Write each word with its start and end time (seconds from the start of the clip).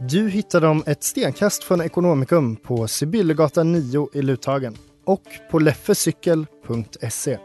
Du 0.00 0.28
hittar 0.28 0.60
dem 0.60 0.82
ett 0.86 1.04
stenkast 1.04 1.64
från 1.64 1.80
Ekonomikum 1.80 2.56
på 2.56 2.88
Sibyllegatan 2.88 3.72
9 3.72 4.08
i 4.12 4.22
Luthagen 4.22 4.76
och 5.04 5.22
på 5.50 5.58
leffecykel.se. 5.58 7.38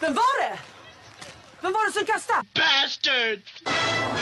Vem 0.00 0.14
var 0.14 0.40
det? 0.40 0.58
Vem 1.60 1.72
var 1.72 1.86
det 1.86 1.92
som 1.92 2.06
kastade? 2.06 2.46
Bastard! 2.54 4.19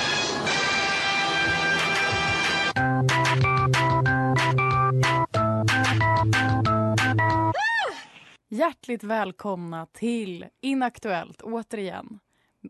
Hjärtligt 8.58 9.04
välkomna 9.04 9.86
till 9.86 10.46
Inaktuellt 10.60 11.42
återigen. 11.42 12.18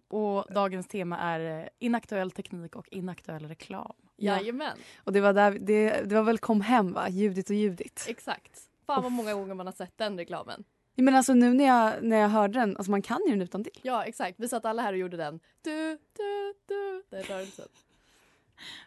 Och 0.08 0.47
dagens 0.55 0.89
tema 0.89 1.19
är 1.19 1.61
eh, 1.62 1.69
inaktuell 1.78 2.31
teknik 2.31 2.77
och 2.77 2.89
inaktuell 2.91 3.48
reklam. 3.48 3.94
Jajamän, 4.16 4.78
Och 5.05 5.12
det 5.12 5.20
var, 5.20 5.33
där, 5.33 5.59
det, 5.61 6.03
det 6.09 6.14
var 6.14 6.22
väl 6.22 6.39
Kom 6.39 6.61
hem 6.61 6.92
va? 6.92 7.09
Judit 7.09 7.50
och 7.50 7.56
Judit. 7.56 8.06
exakt. 8.09 8.61
Fan 8.86 9.03
vad 9.03 9.12
många 9.12 9.34
gånger 9.34 9.55
man 9.55 9.66
har 9.66 9.72
sett 9.72 9.98
den 9.98 10.19
reklamen. 10.19 10.64
Ja, 10.94 11.03
Men 11.03 11.14
alltså 11.14 11.34
nu 11.34 11.55
när 11.55 11.64
jag, 11.64 12.03
när 12.03 12.16
jag 12.16 12.28
hörde 12.28 12.59
den, 12.59 12.77
alltså 12.77 12.91
man 12.91 13.03
kan 13.03 13.20
ju 13.27 13.31
den 13.31 13.42
utan 13.42 13.64
till. 13.64 13.81
Ja 13.83 14.05
exakt, 14.05 14.41
vi 14.41 14.48
satt 14.48 14.64
alla 14.64 14.83
här 14.83 14.92
och 14.92 14.98
gjorde 14.98 15.16
den. 15.16 15.41
Du, 15.62 15.98
du, 16.16 16.55
du. 16.66 17.03
Den 17.11 17.22
rörelsen. 17.22 17.69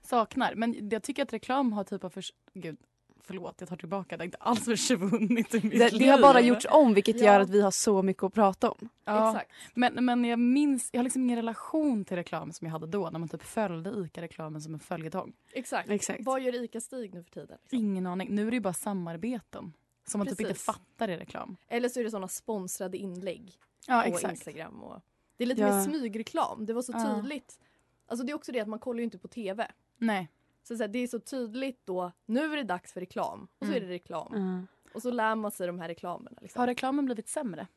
Saknar. 0.02 0.56
Men 0.56 0.90
jag 0.90 1.04
tycker 1.04 1.24
att 1.24 1.34
reklam 1.34 1.74
har 1.74 1.84
typ 1.84 2.04
av... 2.04 2.10
För... 2.10 2.24
Gud, 2.54 2.78
förlåt, 3.24 3.56
jag 3.60 3.70
tar 3.70 3.76
tillbaka. 3.76 4.18
Det 4.18 4.22
har 4.22 4.26
inte 4.26 4.38
alls 4.38 4.66
försvunnit 4.66 5.30
mitt 5.30 5.52
Det, 5.52 5.90
det 6.00 6.08
har 6.08 6.22
bara 6.22 6.42
gjorts 6.42 6.66
om 6.70 6.94
vilket 6.94 7.20
Ja. 7.20 7.26
gör 7.26 7.40
att 7.40 7.50
vi 7.50 7.62
har 7.62 7.72
så 7.72 8.02
mycket 8.02 8.24
att 8.24 8.34
prata 8.34 8.72
om. 8.72 8.90
Ja, 9.06 9.30
Exakt. 9.32 9.52
men, 9.74 10.06
men 10.06 10.26
jag 10.26 10.40
minns, 10.40 10.90
jag 10.92 11.00
har 11.00 11.04
liksom 11.04 11.22
ingen 11.24 11.36
relation 11.36 12.06
till 12.06 12.16
reklam 12.18 12.52
som 12.52 12.66
jag 12.68 12.72
hade 12.72 12.88
då 12.88 13.10
när 13.10 13.20
man 13.20 13.30
typ 13.30 13.44
följde 13.44 13.90
ICA-reklamen 13.90 14.62
som 14.62 14.74
en 14.74 14.80
följetong. 14.80 15.34
Exakt. 15.52 15.90
Exakt. 15.90 16.20
Vad 16.26 16.42
gör 16.42 16.64
ICA-Stig 16.64 17.14
nu 17.14 17.24
för 17.24 17.32
tiden? 17.32 17.58
Liksom? 17.62 17.80
Ingen 17.80 18.08
aning. 18.08 18.28
Nu 18.36 18.48
är 18.48 18.52
det 18.52 18.56
ju 18.56 18.62
bara 18.62 18.74
samarbeten 18.74 19.74
som 20.08 20.20
man 20.20 20.28
typ 20.28 20.40
inte 20.40 20.52
Precis. 20.54 20.66
fattar 20.66 21.10
i 21.10 21.18
reklam. 21.18 21.58
Eller 21.68 21.90
så 21.90 22.00
är 22.00 22.04
det 22.04 22.12
såna 22.12 22.28
sponsrade 22.28 22.98
inlägg 22.98 23.54
Ja, 23.88 24.02
på 24.02 24.08
exakt. 24.08 24.32
Instagram. 24.32 24.84
Och... 24.84 25.02
Det 25.38 25.44
är 25.44 25.48
lite 25.48 25.62
Ja. 25.62 25.76
mer 25.76 25.84
smygreklam. 25.84 26.66
Det 26.66 26.74
var 26.74 26.82
så 26.82 26.92
Ja. 26.92 27.16
tydligt. 27.16 27.60
Alltså 28.08 28.26
det 28.26 28.32
är 28.32 28.36
också 28.36 28.52
det 28.52 28.60
att 28.60 28.68
man 28.68 28.80
kollar 28.80 28.98
ju 28.98 29.04
inte 29.04 29.18
på 29.18 29.28
TV. 29.28 29.68
Nej. 29.98 30.30
Så, 30.64 30.78
så 30.78 30.84
här, 30.84 30.88
det 30.88 31.00
är 31.00 31.08
så 31.08 31.20
tydligt 31.20 31.82
då, 31.86 32.12
nu 32.26 32.54
är 32.54 32.58
det 32.58 32.64
dags 32.64 32.94
för 32.94 33.00
reklam. 33.00 33.48
Och 33.60 33.66
så 33.68 33.72
Mm. 33.74 33.84
är 33.84 33.88
det 33.88 33.94
reklam. 33.94 34.34
Mm. 34.36 34.68
Och 34.94 35.02
så 35.02 35.12
lär 35.12 35.36
man 35.36 35.52
sig 35.52 35.68
de 35.68 35.80
här 35.80 35.88
reklamerna. 35.88 36.38
Liksom. 36.42 36.60
Har 36.60 36.68
reklamen 36.68 37.06
blivit 37.06 37.28
sämre? 37.30 37.68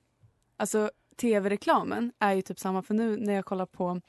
Alltså 0.56 0.91
tv-reklamen 1.17 2.12
är 2.19 2.33
ju 2.33 2.43
typ 2.43 2.59
samma 2.59 2.83
för 2.83 2.94
nu 2.94 3.17
när 3.17 3.33
jag 3.34 3.44
kollar 3.44 3.67
på 3.67 4.00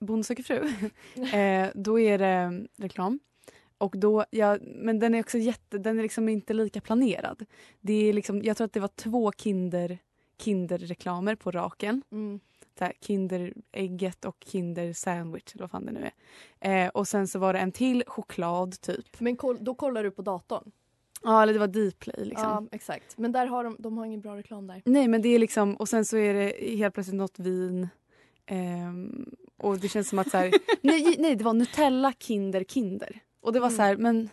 Bonde 0.00 0.24
söker 0.24 0.42
fru, 0.42 0.56
eh, 1.38 1.70
då 1.74 2.00
är 2.00 2.18
det 2.18 2.26
mm, 2.26 2.68
reklam. 2.76 3.20
Och 3.78 3.98
då, 3.98 4.24
ja, 4.30 4.58
men 4.62 4.98
den 4.98 5.14
är 5.14 5.20
också 5.20 5.38
jätte, 5.38 5.78
den 5.78 5.98
är 5.98 6.02
liksom 6.02 6.28
inte 6.28 6.54
lika 6.54 6.80
planerad. 6.80 7.44
Det 7.80 7.92
är 8.08 8.12
liksom, 8.12 8.42
jag 8.42 8.56
tror 8.56 8.64
att 8.64 8.72
det 8.72 8.80
var 8.80 8.88
två 8.88 9.32
Kinder, 9.32 9.98
Kinderreklamer 10.38 11.34
på 11.34 11.50
raken. 11.50 12.02
Mm. 12.12 12.40
Här, 12.80 12.92
Kinderägget 13.00 14.24
och 14.24 14.36
Kinder 14.46 14.92
sandwich 14.92 15.54
eller 15.54 15.62
vad 15.62 15.70
fan 15.70 15.86
det 15.86 15.92
nu 15.92 16.10
är. 16.60 16.84
Eh, 16.84 16.88
och 16.88 17.08
sen 17.08 17.28
så 17.28 17.38
var 17.38 17.52
det 17.52 17.58
en 17.58 17.72
till 17.72 18.04
choklad 18.06 18.80
typ. 18.80 19.20
Men 19.20 19.36
koll, 19.36 19.58
då 19.60 19.74
kollar 19.74 20.02
du 20.04 20.10
på 20.10 20.22
datorn. 20.22 20.70
Ja 21.22 21.42
eller 21.42 21.52
det 21.52 21.58
var 21.58 21.66
Dplay 21.66 22.24
liksom. 22.24 22.48
Ja, 22.48 22.64
exakt. 22.72 23.18
Men 23.18 23.32
där 23.32 23.46
har 23.46 23.64
de, 23.64 23.76
de 23.78 23.98
har 23.98 24.06
ingen 24.06 24.20
bra 24.20 24.36
reklam 24.36 24.66
där. 24.66 24.82
Nej 24.84 25.08
men 25.08 25.22
det 25.22 25.28
är 25.28 25.38
liksom, 25.38 25.74
och 25.76 25.88
sen 25.88 26.04
så 26.04 26.16
är 26.16 26.34
det 26.34 26.76
helt 26.76 26.94
plötsligt 26.94 27.16
något 27.16 27.38
vin. 27.38 27.88
Ehm, 28.46 29.30
och 29.56 29.78
det 29.78 29.88
känns 29.88 30.08
som 30.08 30.18
att 30.18 30.30
så 30.30 30.36
här, 30.36 30.52
nej, 30.80 31.16
nej 31.18 31.36
det 31.36 31.44
var 31.44 31.52
Nutella 31.54 32.12
Kinder 32.12 32.64
Kinder. 32.64 33.20
Och 33.40 33.52
det 33.52 33.60
var 33.60 33.66
Mm. 33.68 33.76
så 33.76 33.82
här, 33.82 33.96
men 33.96 34.28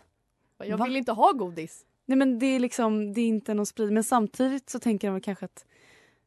Jag 0.58 0.78
Va? 0.78 0.86
vill 0.86 0.96
inte 0.96 1.12
ha 1.12 1.32
godis. 1.32 1.86
nej 2.06 2.18
men 2.18 2.40
det 2.40 2.46
är 2.46 2.60
liksom, 2.60 3.14
det 3.14 3.22
är 3.22 3.28
inte 3.28 3.54
någon 3.54 3.66
sprid. 3.66 3.92
Men 3.92 4.04
samtidigt 4.04 4.70
så 4.70 4.80
tänker 4.80 5.12
de 5.12 5.22
kanske 5.22 5.46
att 5.46 5.66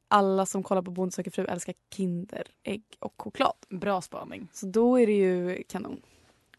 alla 0.08 0.46
som 0.46 0.62
kollar 0.62 0.82
på 0.82 0.90
Bonde 0.90 1.12
söker 1.12 1.30
fru 1.30 1.44
älskar 1.44 1.74
Kinderägg 1.94 2.82
och 2.98 3.14
choklad. 3.16 3.56
Bra 3.68 4.00
spaning. 4.00 4.48
Så 4.52 4.66
då 4.66 5.00
är 5.00 5.06
det 5.06 5.12
ju 5.12 5.62
kanon. 5.68 6.02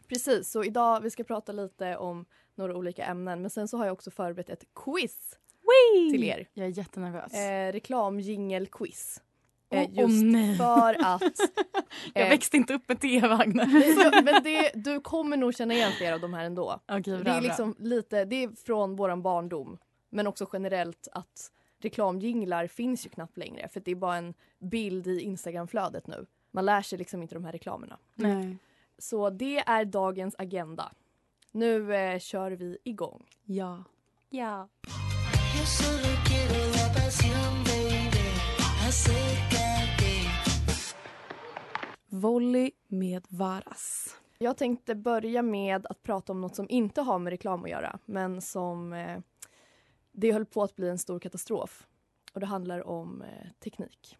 Precis, 0.08 0.50
så 0.50 0.64
idag 0.64 1.00
vi 1.00 1.10
ska 1.10 1.24
prata 1.24 1.52
lite 1.52 1.96
om 1.96 2.26
några 2.54 2.76
olika 2.76 3.04
ämnen. 3.04 3.42
Men 3.42 3.50
sen 3.50 3.68
så 3.68 3.76
har 3.76 3.84
jag 3.84 3.92
också 3.92 4.10
förberett 4.10 4.50
ett 4.50 4.64
quiz 4.84 5.38
till 6.12 6.24
er. 6.24 6.48
Jag 6.54 6.66
är 6.66 6.78
jättenervös. 6.78 7.34
Eh, 7.34 7.72
reklamjingelquiz. 7.72 9.20
Eh, 9.70 9.80
Åh, 9.80 9.88
åh, 9.92 10.00
just 10.00 10.24
nej. 10.24 10.56
för 10.56 10.96
att... 11.04 11.22
jag 12.14 12.24
eh, 12.24 12.30
växte 12.30 12.56
inte 12.56 12.74
upp 12.74 12.88
med 12.88 13.00
T-vagnar. 13.00 13.66
ja, 14.12 14.22
men 14.22 14.42
det, 14.42 14.70
du 14.74 15.00
kommer 15.00 15.36
nog 15.36 15.54
känna 15.54 15.74
igen 15.74 15.92
flera 15.92 16.14
av 16.14 16.20
de 16.20 16.34
här 16.34 16.44
ändå. 16.44 16.80
Det 16.86 17.00
bra, 17.00 17.12
är 17.14 17.22
bra. 17.24 17.40
liksom 17.40 17.76
lite, 17.78 18.24
det 18.24 18.44
är 18.44 18.64
från 18.66 18.96
våran 18.96 19.22
barndom. 19.22 19.78
Men 20.10 20.26
också 20.26 20.48
generellt 20.52 21.08
att 21.12 21.50
reklamjinglar 21.80 22.66
finns 22.66 23.06
ju 23.06 23.10
knappt 23.10 23.36
längre. 23.36 23.68
För 23.68 23.80
det 23.80 23.90
är 23.90 23.94
bara 23.94 24.16
en 24.16 24.34
bild 24.58 25.06
i 25.06 25.20
Instagramflödet 25.20 26.06
nu. 26.06 26.26
Man 26.50 26.66
lär 26.66 26.82
sig 26.82 26.98
liksom 26.98 27.22
inte 27.22 27.34
de 27.34 27.44
här 27.44 27.52
reklamerna. 27.52 27.98
Nej. 28.14 28.56
Så 28.98 29.30
det 29.30 29.58
är 29.58 29.84
dagens 29.84 30.34
agenda. 30.38 30.92
Nu 31.52 31.94
eh, 31.94 32.18
kör 32.18 32.50
vi 32.50 32.78
igång. 32.84 33.26
Ja. 33.44 33.84
Ja. 34.30 34.68
Volley 42.08 42.70
med 42.88 43.26
Varas. 43.28 44.16
Jag 44.38 44.56
tänkte 44.56 44.94
börja 44.94 45.42
med 45.42 45.86
att 45.86 46.02
prata 46.02 46.32
om 46.32 46.40
något 46.40 46.56
som 46.56 46.66
inte 46.68 47.00
har 47.00 47.18
med 47.18 47.30
reklam 47.30 47.64
att 47.64 47.70
göra. 47.70 47.98
Men 48.04 48.42
som 48.42 48.92
eh, 48.92 49.18
det 50.20 50.32
höll 50.32 50.46
på 50.46 50.62
att 50.62 50.76
bli 50.76 50.88
en 50.88 50.98
stor 50.98 51.18
katastrof. 51.18 51.86
Och 52.32 52.40
det 52.40 52.46
handlar 52.46 52.86
om 52.86 53.22
eh, 53.22 53.50
teknik. 53.58 54.18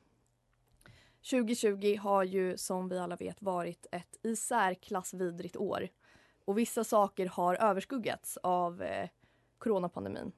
2020 1.31 1.97
har 2.01 2.23
ju 2.23 2.57
som 2.57 2.89
vi 2.89 2.99
alla 2.99 3.17
vet 3.17 3.43
varit 3.43 3.87
ett 3.93 4.19
i 4.23 4.37
särklass 4.37 5.15
vidrigt 5.15 5.57
år. 5.57 5.89
Och 6.45 6.59
vissa 6.59 6.85
saker 6.85 7.27
har 7.27 7.55
överskuggats 7.55 8.37
av 8.37 8.83
eh, 8.83 9.09
coronapandemin. 9.59 10.33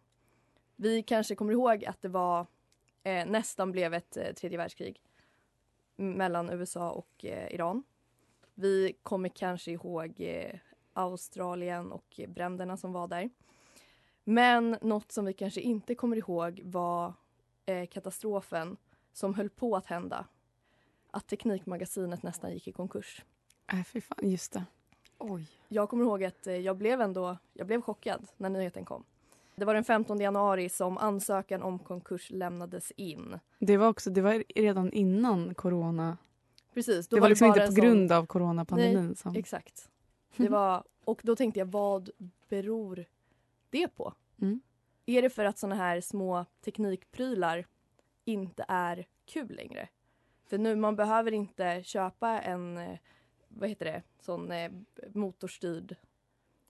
Vi 0.77 1.03
kanske 1.03 1.35
kommer 1.35 1.53
ihåg 1.53 1.85
att 1.85 2.03
det 2.03 2.09
var 2.09 2.47
eh, 3.03 3.27
nästan 3.27 3.73
blev 3.73 3.95
ett 3.95 4.17
eh, 4.17 4.33
tredje 4.33 4.59
världskrig 4.59 5.03
mellan 5.97 6.51
USA 6.51 6.91
och 6.91 7.25
eh, 7.25 7.55
Iran. 7.55 7.83
Vi 8.55 8.93
kommer 9.03 9.29
kanske 9.29 9.71
ihåg 9.71 10.21
eh, 10.21 10.59
Australien 10.93 11.93
och 11.93 12.21
eh, 12.21 12.29
bränderna 12.29 12.77
som 12.77 12.93
var 12.93 13.09
där. 13.09 13.31
Men 14.31 14.77
något 14.81 15.13
som 15.13 15.25
vi 15.25 15.33
kanske 15.33 15.61
inte 15.61 15.95
kommer 15.95 16.17
ihåg 16.17 16.61
var 16.65 17.13
eh, 17.67 17.87
katastrofen 17.87 18.77
som 19.13 19.35
höll 19.35 19.51
på 19.51 19.77
att 19.77 19.87
hända. 19.87 20.25
Att 21.11 21.27
Teknikmagasinet 21.27 22.23
nästan 22.23 22.53
gick 22.53 22.69
i 22.69 22.73
konkurs. 22.73 23.25
Nej 23.73 23.85
fy 23.85 24.01
fan, 24.01 24.31
just 24.31 24.53
det. 24.53 24.65
Oj. 25.19 25.47
Jag 25.69 25.89
kommer 25.89 26.05
ihåg 26.05 26.25
att 26.25 26.47
eh, 26.47 26.57
jag 26.57 26.77
blev 26.77 27.01
ändå 27.01 27.37
jag 27.53 27.67
blev 27.67 27.83
chockad 27.83 28.27
när 28.37 28.49
nyheten 28.49 28.85
kom. 28.85 29.05
Det 29.55 29.65
var 29.65 29.75
den 29.75 29.85
15 29.85 30.21
januari 30.21 30.69
som 30.69 30.99
ansökan 30.99 31.63
om 31.63 31.79
konkurs 31.79 32.31
lämnades 32.31 32.91
in. 32.91 33.39
Det 33.59 33.77
var 33.77 33.89
också 33.89 34.11
det 34.11 34.21
var 34.21 34.45
redan 34.55 34.93
innan 34.93 35.55
corona. 35.55 36.19
Precis. 36.75 37.09
Det 37.09 37.21
var, 37.21 37.29
liksom 37.29 37.49
bara 37.49 37.65
inte 37.65 37.75
på 37.75 37.87
grund 37.87 38.13
av 38.13 38.27
coronapandemin. 38.27 39.07
Nej, 39.07 39.17
som... 39.17 39.37
exakt. 39.37 39.91
Det 40.37 40.49
var, 40.49 40.85
och 41.05 41.21
då 41.25 41.37
tänkte 41.37 41.61
jag, 41.61 41.67
vad 41.67 42.11
beror 42.49 43.05
det 43.71 43.89
på? 43.89 44.15
Mm. 44.41 44.61
Är 45.07 45.23
det 45.23 45.31
för 45.31 45.45
att 45.45 45.59
såna 45.59 45.75
här 45.75 46.01
små 46.01 46.45
teknikprylar 46.65 47.67
inte 48.25 48.65
är 48.69 49.07
kul 49.27 49.55
längre? 49.57 49.89
För 50.47 50.59
nu, 50.59 50.77
man 50.77 50.97
behöver 50.97 51.33
inte 51.33 51.83
köpa 51.83 52.41
en, 52.41 52.79
eh, 52.79 52.99
vad 53.49 53.69
heter 53.69 53.85
det, 53.87 54.03
sån 54.21 54.51
eh, 54.53 54.73
motorstyrd, 55.15 55.97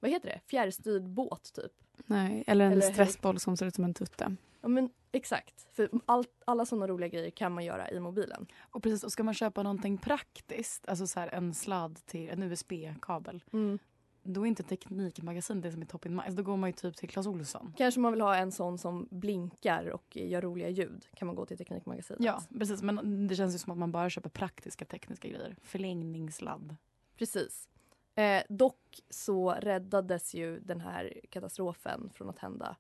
vad 0.01 0.11
heter 0.11 0.29
det, 0.29 0.41
fjärrstyrd 0.47 1.03
båt 1.03 1.53
typ. 1.53 1.73
Nej, 2.07 2.45
eller 2.47 2.65
en 2.65 2.73
Eller- 2.73 2.93
stressboll 2.93 3.41
som 3.41 3.57
ser 3.57 3.67
ut 3.67 3.75
som 3.75 3.85
en 3.85 3.95
tutte. 3.95 4.37
Ja 4.61 4.69
men 4.69 4.91
exakt, 5.13 5.67
för 5.77 5.91
allt, 6.07 6.43
alla 6.45 6.67
såna 6.67 6.87
roliga 6.89 7.09
grejer 7.09 7.31
kan 7.31 7.53
man 7.53 7.65
göra 7.65 7.91
i 7.91 8.01
mobilen. 8.01 8.47
Och 8.61 8.83
precis, 8.83 9.05
och 9.05 9.13
ska 9.13 9.23
man 9.23 9.35
köpa 9.35 9.63
någonting 9.63 9.99
praktiskt, 9.99 10.89
alltså 10.89 11.07
så 11.07 11.21
här 11.21 11.29
en 11.29 11.55
sladd 11.55 12.07
till 12.07 12.29
en 12.29 12.43
USB-kabel, 12.43 13.43
Mm. 13.53 13.79
Då 14.23 14.43
är 14.43 14.47
inte 14.47 14.63
Teknikmagasin 14.63 15.61
det 15.61 15.73
som 15.73 15.83
är 15.83 15.87
top 15.87 16.07
in 16.07 16.13
mind. 16.13 16.21
Alltså, 16.21 16.37
Då 16.37 16.43
går 16.43 16.57
man 16.57 16.69
ju 16.69 16.73
typ 16.73 16.97
till 16.97 17.09
Clas 17.09 17.27
Ohlson. 17.27 17.75
Kanske 17.77 18.01
man 18.01 18.13
vill 18.13 18.21
ha 18.21 18.37
en 18.37 18.53
sån 18.53 18.79
som 18.79 19.09
blinkar 19.11 19.87
och 19.87 20.17
gör 20.17 20.41
roliga 20.41 20.69
ljud, 20.69 21.07
kan 21.15 21.27
man 21.27 21.35
gå 21.35 21.47
till 21.47 21.59
Teknikmagasinet. 21.59 22.25
Ja, 22.25 22.43
precis. 22.59 22.83
Men 22.83 23.27
det 23.27 23.37
känns 23.37 23.55
ju 23.55 23.59
som 23.59 23.73
att 23.73 23.79
man 23.79 23.93
bara 23.93 24.11
köper 24.11 24.31
praktiska 24.31 24.85
tekniska 24.85 25.29
grejer. 25.29 25.57
Förlängningssladd. 25.63 26.77
Precis. 27.17 27.69
Eh, 28.15 28.43
dock 28.49 29.01
så 29.11 29.51
räddades 29.51 30.35
ju 30.35 30.61
den 30.61 30.81
här 30.81 31.21
katastrofen 31.31 32.11
från 32.15 32.31
att 32.31 32.39
hända 32.39 32.77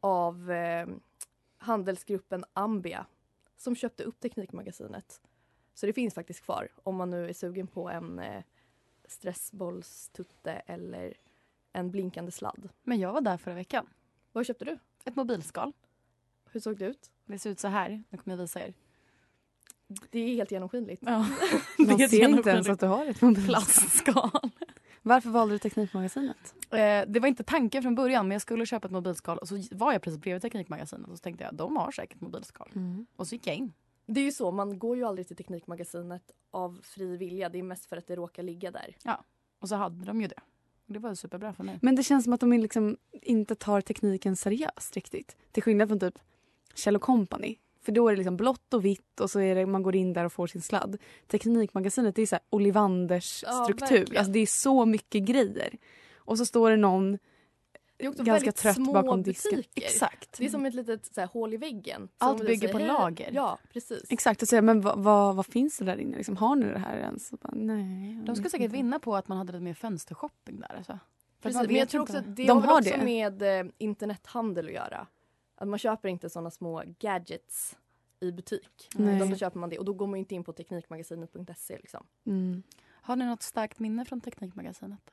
av 0.00 0.50
eh, 0.50 0.86
handelsgruppen 1.58 2.44
Ambia 2.52 3.06
som 3.56 3.76
köpte 3.76 4.02
upp 4.02 4.20
Teknikmagasinet. 4.20 5.20
Så 5.74 5.86
det 5.86 5.92
finns 5.92 6.14
faktiskt 6.14 6.44
kvar 6.44 6.68
om 6.82 6.96
man 6.96 7.10
nu 7.10 7.28
är 7.28 7.32
sugen 7.32 7.66
på 7.66 7.90
en 7.90 8.18
eh, 8.18 8.42
stressbollstutte 9.08 10.52
eller 10.52 11.14
en 11.72 11.90
blinkande 11.90 12.30
sladd. 12.30 12.68
Men 12.82 13.00
jag 13.00 13.12
var 13.12 13.20
där 13.20 13.36
förra 13.36 13.54
veckan. 13.54 13.86
Vad 14.32 14.46
köpte 14.46 14.64
du? 14.64 14.78
Ett 15.04 15.16
mobilskal. 15.16 15.72
Hur 16.50 16.60
såg 16.60 16.78
det 16.78 16.86
ut? 16.86 17.10
Det 17.24 17.38
ser 17.38 17.50
ut 17.50 17.60
så 17.60 17.68
här. 17.68 18.02
Nu 18.08 18.18
kommer 18.18 18.36
jag 18.36 18.42
visa 18.42 18.60
er. 18.60 18.74
Det 20.10 20.18
är 20.18 20.34
helt 20.34 20.50
genomskinligt. 20.50 21.02
Ja. 21.06 21.26
Man 21.78 21.98
ser 21.98 22.28
inte 22.28 22.50
ens 22.50 22.68
att 22.68 22.80
du 22.80 22.86
har 22.86 23.06
ett 23.06 23.20
mobilskal. 23.20 23.54
plastskal. 23.54 24.50
Varför 25.02 25.30
valde 25.30 25.54
du 25.54 25.58
Teknikmagasinet? 25.58 26.54
Eh, 26.70 27.02
det 27.06 27.20
var 27.20 27.26
inte 27.28 27.44
tanken 27.44 27.82
från 27.82 27.94
början 27.94 28.28
men 28.28 28.34
jag 28.34 28.42
skulle 28.42 28.66
köpa 28.66 28.86
ett 28.86 28.92
mobilskal 28.92 29.38
och 29.38 29.48
så 29.48 29.62
var 29.70 29.92
jag 29.92 30.02
precis 30.02 30.20
bredvid 30.20 30.42
Teknikmagasinet 30.42 31.08
och 31.08 31.18
så 31.18 31.22
tänkte 31.22 31.44
jag 31.44 31.54
de 31.54 31.76
har 31.76 31.90
säkert 31.90 32.20
mobilskal. 32.20 32.70
Mm. 32.74 33.06
Och 33.16 33.26
så 33.26 33.34
gick 33.34 33.46
jag 33.46 33.56
in. 33.56 33.72
Det 34.06 34.20
är 34.20 34.24
ju 34.24 34.32
så, 34.32 34.50
man 34.50 34.78
går 34.78 34.96
ju 34.96 35.04
aldrig 35.04 35.26
till 35.26 35.36
Teknikmagasinet 35.36 36.22
av 36.50 36.80
fri 36.82 37.16
vilja. 37.16 37.48
Det 37.48 37.58
är 37.58 37.62
mest 37.62 37.86
för 37.86 37.96
att 37.96 38.06
det 38.06 38.16
råkar 38.16 38.42
ligga 38.42 38.70
där. 38.70 38.96
Och 39.60 39.68
så 39.68 39.74
hade 39.76 40.04
de 40.04 40.20
ju 40.20 40.26
det. 40.28 40.40
Och 40.86 40.92
det 40.92 40.98
var 40.98 41.10
ju 41.10 41.16
superbra 41.16 41.52
för 41.52 41.64
mig. 41.64 41.78
Men 41.82 41.96
det 41.96 42.02
känns 42.02 42.24
som 42.24 42.32
att 42.32 42.40
de 42.40 42.52
liksom 42.52 42.96
inte 43.12 43.54
tar 43.54 43.80
tekniken 43.80 44.36
seriöst 44.36 44.94
riktigt. 44.94 45.36
Till 45.52 45.62
skillnad 45.62 45.88
från 45.88 46.00
typ 46.00 46.18
Kjell 46.74 46.98
Company. 46.98 47.56
För 47.80 47.92
då 47.92 48.08
är 48.08 48.12
det 48.12 48.16
liksom 48.16 48.36
blått 48.36 48.74
och 48.74 48.84
vitt 48.84 49.20
och 49.20 49.30
så 49.30 49.40
är 49.40 49.54
det, 49.54 49.66
man 49.66 49.82
går 49.82 49.96
in 49.96 50.12
där 50.12 50.24
och 50.24 50.32
får 50.32 50.46
sin 50.46 50.62
sladd. 50.62 50.98
Teknikmagasinet 51.26 52.16
det 52.16 52.22
är 52.22 52.26
så 52.26 52.34
här 52.34 52.44
Olivanders 52.50 53.44
Ja, 53.46 53.64
struktur. 53.64 53.96
verkligen. 53.96 54.18
Alltså 54.18 54.32
det 54.32 54.38
är 54.38 54.46
så 54.46 54.86
mycket 54.86 55.22
grejer. 55.22 55.76
Och 56.16 56.38
så 56.38 56.46
står 56.46 56.70
det 56.70 56.76
någon 56.76 57.18
Det 57.96 58.04
är 58.04 58.08
också 58.08 58.22
ganska 58.22 58.32
väldigt 58.32 58.56
trött 58.56 58.76
små 58.76 58.92
bakom 58.92 59.22
disken. 59.22 59.56
butiker. 59.56 59.86
Exakt. 59.86 60.38
Det 60.38 60.44
är 60.44 60.48
som 60.48 60.66
ett 60.66 60.74
litet 60.74 61.14
så 61.14 61.20
här, 61.20 61.28
hål 61.28 61.54
i 61.54 61.56
väggen. 61.56 62.08
Allt 62.18 62.38
Som 62.38 62.46
bygger 62.46 62.68
säger, 62.68 62.86
på 62.86 62.92
lager. 62.92 63.30
Ja, 63.32 63.58
precis. 63.72 64.02
Exakt. 64.08 64.42
Och 64.42 64.48
säga, 64.48 64.62
men 64.62 64.80
vad, 64.80 64.98
vad, 64.98 65.36
vad 65.36 65.46
finns 65.46 65.78
det 65.78 65.84
där 65.84 65.96
inne? 65.96 66.16
Liksom, 66.16 66.36
har 66.36 66.56
ni 66.56 66.66
det 66.66 66.78
här 66.78 66.96
ens? 66.96 67.30
Bara, 67.30 67.52
nej. 67.54 68.22
De 68.26 68.36
skulle 68.36 68.50
säkert 68.50 68.64
inte. 68.64 68.76
vinna 68.76 68.98
på 68.98 69.16
att 69.16 69.28
man 69.28 69.38
hade 69.38 69.52
lite 69.52 69.64
mer 69.64 69.74
fönstershopping 69.74 70.60
där. 70.60 70.74
Alltså. 70.76 70.98
Precis, 71.40 71.66
men 71.66 71.76
jag 71.76 71.88
tror 71.88 72.02
också 72.02 72.16
att 72.16 72.36
det 72.36 72.46
De 72.46 72.62
har, 72.62 72.78
också 72.78 72.90
det. 72.90 73.04
med 73.04 73.60
eh, 73.60 73.72
internethandel 73.78 74.66
att 74.66 74.72
göra. 74.72 75.06
Att 75.56 75.68
man 75.68 75.78
köper 75.78 76.08
inte 76.08 76.30
såna 76.30 76.50
små 76.50 76.82
gadgets 76.98 77.76
i 78.20 78.32
butik. 78.32 78.88
Nej. 78.94 79.16
Utan 79.16 79.30
då 79.30 79.36
köper 79.36 79.58
man 79.58 79.70
det 79.70 79.78
och 79.78 79.84
då 79.84 79.92
går 79.92 80.06
man 80.06 80.18
inte 80.18 80.34
in 80.34 80.44
på 80.44 80.52
teknikmagasinet.se. 80.52 81.76
Liksom. 81.76 82.06
Mm. 82.26 82.62
Har 82.86 83.16
ni 83.16 83.24
något 83.24 83.42
starkt 83.42 83.78
minne 83.78 84.04
från 84.04 84.20
Teknikmagasinet? 84.20 85.10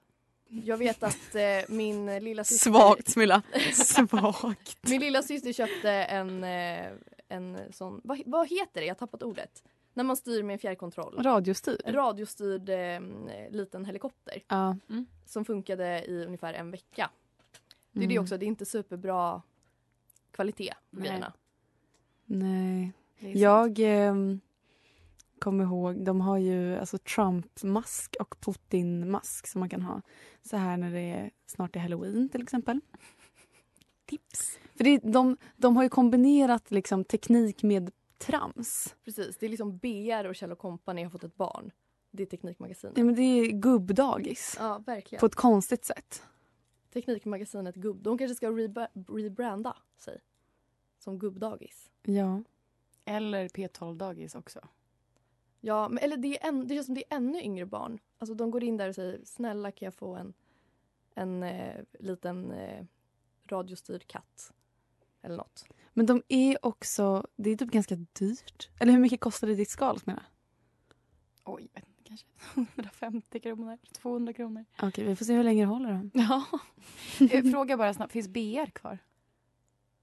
Jag 0.53 0.77
vet 0.77 1.03
att 1.03 1.35
eh, 1.35 1.41
min 1.67 2.05
lilla 2.23 2.43
syster... 2.43 2.71
Svagt 2.71 3.09
Smilla. 3.09 3.41
Svagt. 3.73 4.77
Min 4.89 5.01
lilla 5.01 5.21
syster 5.21 5.53
köpte 5.53 5.91
en, 5.91 6.43
eh, 6.43 6.91
en 7.27 7.57
sån... 7.73 8.01
Vad, 8.03 8.21
vad 8.25 8.49
heter 8.49 8.81
det? 8.81 8.85
Jag 8.85 8.93
har 8.93 8.99
tappat 8.99 9.23
ordet. 9.23 9.63
När 9.93 10.03
man 10.03 10.15
styr 10.17 10.43
med 10.43 10.53
en 10.53 10.59
fjärrkontroll. 10.59 11.23
Radiostyr. 11.23 11.81
En 11.85 11.93
radiostyrd 11.93 12.69
eh, 12.69 12.99
liten 13.51 13.85
helikopter. 13.85 14.43
Ja. 14.47 14.77
Som 15.25 15.45
funkade 15.45 16.03
i 16.05 16.25
ungefär 16.25 16.53
en 16.53 16.71
vecka. 16.71 17.09
Det 17.91 18.03
är 18.03 18.07
det 18.07 18.13
Mm. 18.13 18.23
också, 18.23 18.37
det 18.37 18.45
är 18.45 18.47
inte 18.47 18.65
superbra 18.65 19.41
kvalitet 20.31 20.73
på 20.91 20.99
Nej. 20.99 21.07
grejerna. 21.07 21.33
Nej. 22.25 22.91
Det 23.19 23.27
är 23.27 23.33
sant. 23.33 23.39
Kommer 25.41 25.63
ihåg, 25.63 26.05
de 26.05 26.21
har 26.21 26.37
ju 26.37 26.77
alltså 26.77 26.97
Trump-mask 26.97 28.15
och 28.19 28.35
Putin-mask 28.39 29.47
som 29.47 29.59
man 29.59 29.69
kan 29.69 29.81
ha 29.81 30.01
så 30.41 30.57
här 30.57 30.77
när 30.77 30.91
det 30.91 30.99
är, 30.99 31.31
snart 31.45 31.75
är 31.75 31.79
halloween 31.79 32.29
till 32.29 32.41
exempel. 32.41 32.79
Tips. 34.05 34.59
För 34.75 34.83
det, 34.83 34.97
de, 34.97 35.37
de 35.57 35.75
har 35.75 35.83
ju 35.83 35.89
kombinerat 35.89 36.71
liksom 36.71 37.03
teknik 37.03 37.63
med 37.63 37.91
trams. 38.17 38.95
Precis, 39.05 39.37
det 39.37 39.45
är 39.45 39.49
liksom 39.49 39.77
BR 39.77 40.25
och 40.29 40.35
Kjell 40.35 40.55
Company 40.55 41.03
har 41.03 41.09
fått 41.09 41.23
ett 41.23 41.35
barn. 41.35 41.71
Det 42.11 42.23
är 42.23 42.27
Teknikmagasinet. 42.27 42.97
Ja, 42.97 43.03
men 43.03 43.15
det 43.15 43.21
är 43.21 43.51
gubbdagis 43.51 44.55
Ja, 44.59 44.83
verkligen. 44.85 45.19
på 45.19 45.25
ett 45.25 45.35
konstigt 45.35 45.85
sätt. 45.85 46.23
Teknikmagasinet 46.93 47.75
Gubb. 47.75 48.03
De 48.03 48.17
kanske 48.17 48.35
ska 48.35 48.49
rebranda 49.07 49.77
sig. 49.97 50.21
Som 50.99 51.19
gubbdagis. 51.19 51.89
Ja. 52.03 52.43
Eller 53.05 53.47
P12-dagis 53.47 54.35
också. 54.35 54.67
Ja, 55.61 55.89
men, 55.89 56.03
eller 56.03 56.17
det, 56.17 56.43
är 56.43 56.47
en, 56.47 56.67
det 56.67 56.75
känns 56.75 56.85
som 56.85 56.95
det 56.95 57.03
är 57.09 57.17
ännu 57.17 57.41
yngre 57.41 57.65
barn. 57.65 57.99
Alltså 58.17 58.33
de 58.33 58.51
går 58.51 58.63
in 58.63 58.77
där 58.77 58.89
och 58.89 58.95
säger 58.95 59.21
snälla 59.25 59.71
kan 59.71 59.85
jag 59.85 59.93
få 59.93 60.15
en, 60.15 60.33
en 61.15 61.43
eh, 61.43 61.81
liten 61.99 62.51
eh, 62.51 62.85
radiostyrd 63.45 64.07
katt. 64.07 64.53
Eller 65.21 65.37
något. 65.37 65.65
Men 65.93 66.05
de 66.05 66.23
är 66.27 66.65
också, 66.65 67.27
det 67.35 67.49
är 67.49 67.55
typ 67.57 67.71
ganska 67.71 67.95
dyrt. 67.95 68.69
Eller 68.79 68.93
hur 68.93 68.99
mycket 68.99 69.19
kostade 69.19 69.55
ditt 69.55 69.69
skal 69.69 69.99
Smilla? 69.99 70.23
Oj, 71.43 71.69
jag 71.73 71.81
vet 71.81 71.89
inte, 71.89 72.03
kanske 72.03 72.27
150 72.55 73.39
kronor, 73.39 73.77
200 73.93 74.33
kronor. 74.33 74.65
Okej, 74.81 75.05
vi 75.05 75.15
får 75.15 75.25
se 75.25 75.33
hur 75.33 75.43
länge 75.43 75.63
det 75.63 75.67
håller 75.67 75.93
då. 75.93 76.09
Ja. 76.19 76.45
Eh, 77.31 77.51
Fråga 77.51 77.77
bara 77.77 77.93
snabbt, 77.93 78.11
finns 78.13 78.27
BR 78.27 78.65
kvar? 78.71 78.97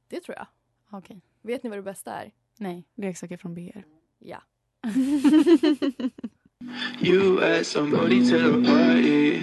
Det 0.08 0.20
tror 0.20 0.36
jag. 0.36 0.46
Okej. 0.90 1.22
Vet 1.42 1.62
ni 1.62 1.68
vad 1.70 1.78
det 1.78 1.82
bästa 1.82 2.12
är? 2.12 2.32
Nej. 2.58 2.84
Leksaker 2.94 3.36
från 3.36 3.54
BR. 3.54 3.84
Ja. 4.18 4.42
You 7.00 7.42
add 7.42 7.66
somebody 7.66 8.28
to 8.30 8.38
the 8.38 8.62
party. 8.66 9.36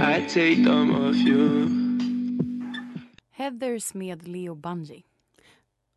I 0.00 0.26
take 0.28 0.64
them 0.64 0.90
off 0.94 1.16
you. 1.16 1.68
Heathers 3.30 3.94
med 3.94 4.28
Leo 4.28 4.54
Bungie. 4.54 5.02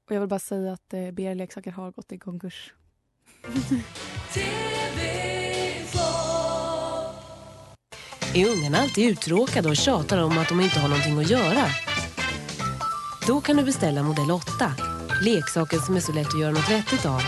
Och 0.09 0.15
jag 0.15 0.19
vill 0.19 0.29
bara 0.29 0.39
säga 0.39 0.73
att 0.73 0.93
eh, 0.93 1.11
BR 1.11 1.35
Leksaker 1.35 1.71
har 1.71 1.91
gått 1.91 2.11
i 2.11 2.17
konkurs. 2.19 2.73
Är 8.35 8.49
ungarna 8.49 8.77
alltid 8.77 9.11
uttråkade 9.11 9.69
och 9.69 9.75
tjatar 9.75 10.23
om 10.23 10.37
att 10.37 10.49
de 10.49 10.61
inte 10.61 10.79
har 10.79 10.89
någonting 10.89 11.17
att 11.17 11.29
göra? 11.29 11.65
Då 13.27 13.41
kan 13.41 13.57
du 13.57 13.63
beställa 13.63 14.03
modell 14.03 14.31
8. 14.31 14.73
Leksaken 15.21 15.79
som 15.79 15.95
är 15.95 15.99
så 15.99 16.11
lätt 16.11 16.27
att 16.27 16.39
göra 16.39 16.51
något 16.51 16.71
vettigt 16.71 17.05
av. 17.05 17.21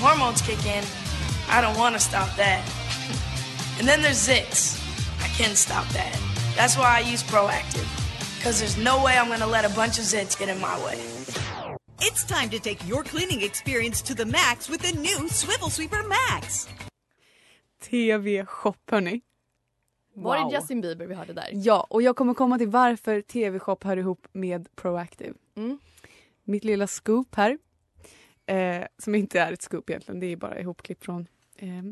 Hormones 0.00 0.42
kick 0.42 0.64
in. 0.66 0.84
I 1.48 1.60
don't 1.60 1.76
want 1.78 1.94
to 1.94 2.00
stop 2.00 2.28
that. 2.36 2.62
And 3.78 3.88
then 3.88 4.02
there's 4.02 4.28
zits. 4.28 4.76
I 5.24 5.28
can 5.38 5.54
stop 5.56 5.86
that. 5.92 6.18
That's 6.56 6.76
why 6.76 6.96
I 6.98 7.00
use 7.12 7.22
Proactive. 7.22 7.86
Because 8.36 8.58
there's 8.60 8.76
no 8.78 9.02
way 9.04 9.16
I'm 9.18 9.28
going 9.28 9.40
to 9.40 9.46
let 9.46 9.64
a 9.64 9.74
bunch 9.74 9.98
of 9.98 10.04
zits 10.04 10.38
get 10.38 10.48
in 10.48 10.60
my 10.60 10.76
way. 10.84 10.98
It's 12.00 12.24
time 12.24 12.48
to 12.50 12.58
take 12.58 12.78
your 12.88 13.02
cleaning 13.04 13.42
experience 13.42 14.02
to 14.02 14.14
the 14.14 14.24
max 14.24 14.68
with 14.70 14.80
the 14.82 14.92
new 14.98 15.28
Swivel 15.28 15.70
Sweeper 15.70 16.02
Max. 16.08 16.68
TV-shop 17.82 18.76
hörni. 18.90 19.20
Var 20.14 20.38
Wow. 20.38 20.48
det 20.50 20.56
Justin 20.56 20.80
Bieber 20.80 21.06
vi 21.06 21.14
hörde 21.14 21.32
där? 21.32 21.48
Ja, 21.52 21.86
och 21.90 22.02
jag 22.02 22.16
kommer 22.16 22.34
komma 22.34 22.58
till 22.58 22.68
varför 22.68 23.20
TV-shop 23.20 23.76
hör 23.84 23.96
ihop 23.96 24.26
med 24.32 24.68
Proactive. 24.76 25.34
Mm. 25.56 25.78
Mitt 26.44 26.64
lilla 26.64 26.86
scoop 26.86 27.34
här, 27.34 27.58
eh, 28.46 28.86
som 28.98 29.14
inte 29.14 29.40
är 29.40 29.52
ett 29.52 29.62
scoop 29.62 29.90
egentligen, 29.90 30.20
det 30.20 30.26
är 30.26 30.36
bara 30.36 30.60
ihopklipp 30.60 31.04
från 31.04 31.28
eh, 31.56 31.82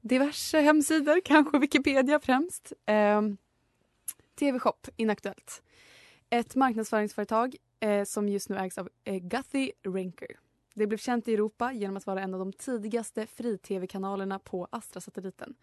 diverse 0.00 0.60
hemsidor, 0.60 1.20
kanske 1.24 1.58
Wikipedia 1.58 2.20
främst. 2.20 2.72
Eh, 2.86 3.22
TV-shop, 4.38 4.88
inaktuellt. 4.96 5.62
Ett 6.30 6.54
marknadsföringsföretag 6.54 7.56
eh, 7.80 8.04
som 8.04 8.28
just 8.28 8.48
nu 8.48 8.56
ägs 8.56 8.78
av 8.78 8.88
eh, 9.04 9.18
Guthy 9.18 9.72
Renker. 9.82 10.38
Det 10.74 10.86
blev 10.86 10.98
känt 10.98 11.28
i 11.28 11.34
Europa 11.34 11.72
genom 11.72 11.96
att 11.96 12.06
vara 12.06 12.20
en 12.22 12.34
av 12.34 12.40
de 12.40 12.52
tidigaste 12.52 13.26
fri-tv-kanalerna 13.26 14.38
på 14.38 14.68
Astra-satelliten. 14.70 15.54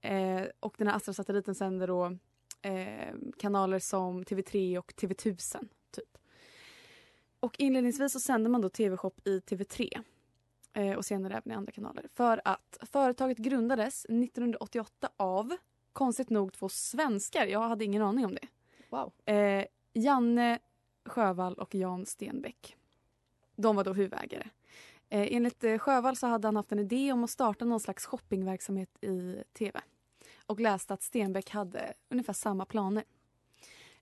Eh, 0.00 0.42
och 0.60 0.74
den 0.78 0.86
här 0.86 0.94
Astra-satelliten 0.96 1.54
sänder 1.54 1.86
då 1.86 2.16
eh, 2.62 3.14
kanaler 3.38 3.78
som 3.78 4.24
TV3 4.24 4.78
och 4.78 4.92
TV1000. 4.92 5.68
Typ. 5.90 6.18
Och 7.40 7.54
inledningsvis 7.58 8.12
så 8.12 8.20
sände 8.20 8.48
man 8.48 8.60
då 8.60 8.68
TV-shop 8.68 9.14
i 9.24 9.40
TV3 9.40 10.04
eh, 10.72 10.92
och 10.92 11.04
senare 11.04 11.34
även 11.34 11.52
i 11.52 11.54
andra 11.54 11.72
kanaler. 11.72 12.08
För 12.14 12.40
att 12.44 12.78
företaget 12.82 13.38
grundades 13.38 14.04
1988 14.04 15.08
av, 15.16 15.56
konstigt 15.92 16.30
nog, 16.30 16.52
två 16.52 16.68
svenskar. 16.68 17.46
Jag 17.46 17.68
hade 17.68 17.84
ingen 17.84 18.02
aning 18.02 18.26
om 18.26 18.34
det. 18.34 18.48
Wow. 18.88 19.12
Eh, 19.24 19.64
Janne 19.92 20.58
Sjövall 21.04 21.54
och 21.54 21.74
Jan 21.74 22.06
Stenbeck. 22.06 22.76
De 23.56 23.76
var 23.76 23.84
då 23.84 23.92
huvudägare. 23.92 24.48
Eh, 25.08 25.28
enligt 25.30 25.64
eh, 25.64 25.78
Sjövall 25.78 26.16
så 26.16 26.26
hade 26.26 26.48
han 26.48 26.56
haft 26.56 26.72
en 26.72 26.78
idé 26.78 27.12
om 27.12 27.24
att 27.24 27.30
starta 27.30 27.64
någon 27.64 27.80
slags 27.80 28.06
shoppingverksamhet 28.06 29.04
i 29.04 29.42
tv. 29.52 29.80
Och 30.46 30.60
läste 30.60 30.94
att 30.94 31.02
Stenbeck 31.02 31.50
hade 31.50 31.94
ungefär 32.08 32.32
samma 32.32 32.64
planer. 32.64 33.04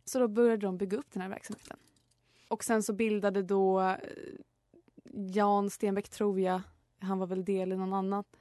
Så 0.05 0.19
då 0.19 0.29
började 0.29 0.67
de 0.67 0.79
bygga 0.79 0.99
upp 0.99 1.13
den 1.13 1.23
här 1.23 1.29
verksamheten. 1.29 1.77
Och 2.49 2.65
sen 2.65 2.83
så 2.83 2.93
bildade 2.93 3.43
då 3.43 3.81
eh, 3.81 3.97
Jan 5.13 5.71
Stenbeck, 5.71 6.09
tror 6.09 6.41
jag, 6.41 6.61
han 6.99 7.19
var 7.19 7.27
väl 7.27 7.45
del 7.45 7.73
i 7.73 7.77
någon 7.77 7.93
annat 7.93 8.37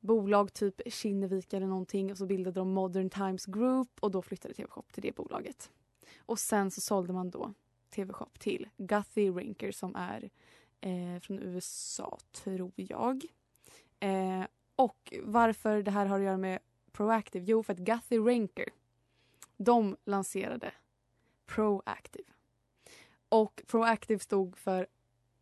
bolag, 0.00 0.52
typ 0.52 0.92
Kinnevik 0.92 1.52
eller 1.52 1.66
någonting. 1.66 2.10
Och 2.10 2.18
så 2.18 2.26
bildade 2.26 2.60
de 2.60 2.72
Modern 2.72 3.10
Times 3.10 3.46
Group 3.46 3.88
och 4.00 4.10
då 4.10 4.22
flyttade 4.22 4.54
TV-shop 4.54 4.84
till 4.92 5.02
det 5.02 5.14
bolaget. 5.14 5.70
Och 6.18 6.38
sen 6.38 6.70
så 6.70 6.80
sålde 6.80 7.12
man 7.12 7.30
då 7.30 7.54
TV-shop 7.90 8.30
till 8.38 8.68
Guthy 8.76 9.30
Rinker 9.30 9.72
som 9.72 9.96
är 9.96 10.30
eh, 10.80 11.20
från 11.20 11.38
USA, 11.38 12.18
tror 12.32 12.72
jag. 12.76 13.24
Eh, 14.00 14.44
och 14.76 15.14
varför 15.22 15.82
det 15.82 15.90
här 15.90 16.06
har 16.06 16.18
att 16.18 16.24
göra 16.24 16.36
med 16.36 16.58
Proactive? 16.92 17.44
Jo, 17.48 17.62
för 17.62 17.72
att 17.72 17.78
Guthy 17.78 18.18
Rinker, 18.18 18.68
de 19.56 19.96
lanserade 20.04 20.72
Proactive. 21.46 22.35
Och 23.28 23.62
Proactive 23.66 24.18
stod 24.18 24.56
för 24.56 24.86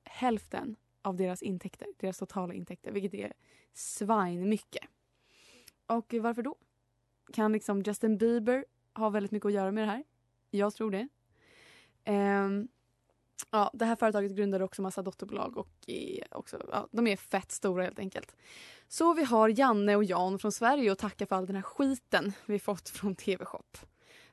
hälften 0.05 0.77
av 1.03 1.17
deras 1.17 1.43
intäkter, 1.43 1.89
deras 1.97 2.19
totala 2.19 2.55
intäkter, 2.55 2.93
vilket 2.93 3.15
är 3.15 3.33
svinmycket. 3.73 4.85
Och 5.87 6.15
varför 6.21 6.43
då? 6.43 6.57
Kan 7.33 7.53
liksom 7.53 7.83
Justin 7.83 8.19
Bieber 8.19 8.65
ha 8.95 9.11
väldigt 9.11 9.33
mycket 9.33 9.47
att 9.47 9.53
göra 9.53 9.73
med 9.73 9.83
det 9.89 9.91
här? 9.91 10.05
Jag 10.51 10.75
tror 10.75 10.91
det. 10.91 11.09
Um, 12.13 12.69
ja, 13.51 13.71
det 13.75 13.85
här 13.85 13.97
företaget 13.97 14.33
grundade 14.33 14.65
också 14.65 14.83
massa 14.83 15.03
dotterbolag 15.03 15.57
och 15.57 15.71
är 15.87 16.27
också, 16.31 16.67
ja, 16.73 16.89
de 16.91 17.07
är 17.07 17.17
fett 17.17 17.53
stora 17.53 17.83
helt 17.83 17.99
enkelt. 17.99 18.37
Så 18.89 19.15
vi 19.15 19.25
har 19.25 19.59
Janne 19.59 19.97
och 19.97 20.05
Jan 20.05 20.39
från 20.39 20.53
Sverige 20.53 20.93
att 20.93 20.99
tacka 20.99 21.27
för 21.27 21.37
all 21.37 21.47
den 21.47 21.57
här 21.57 21.63
skiten 21.63 22.33
vi 22.47 22.59
fått 22.59 22.89
från 22.89 23.15
TV-shop. 23.17 23.77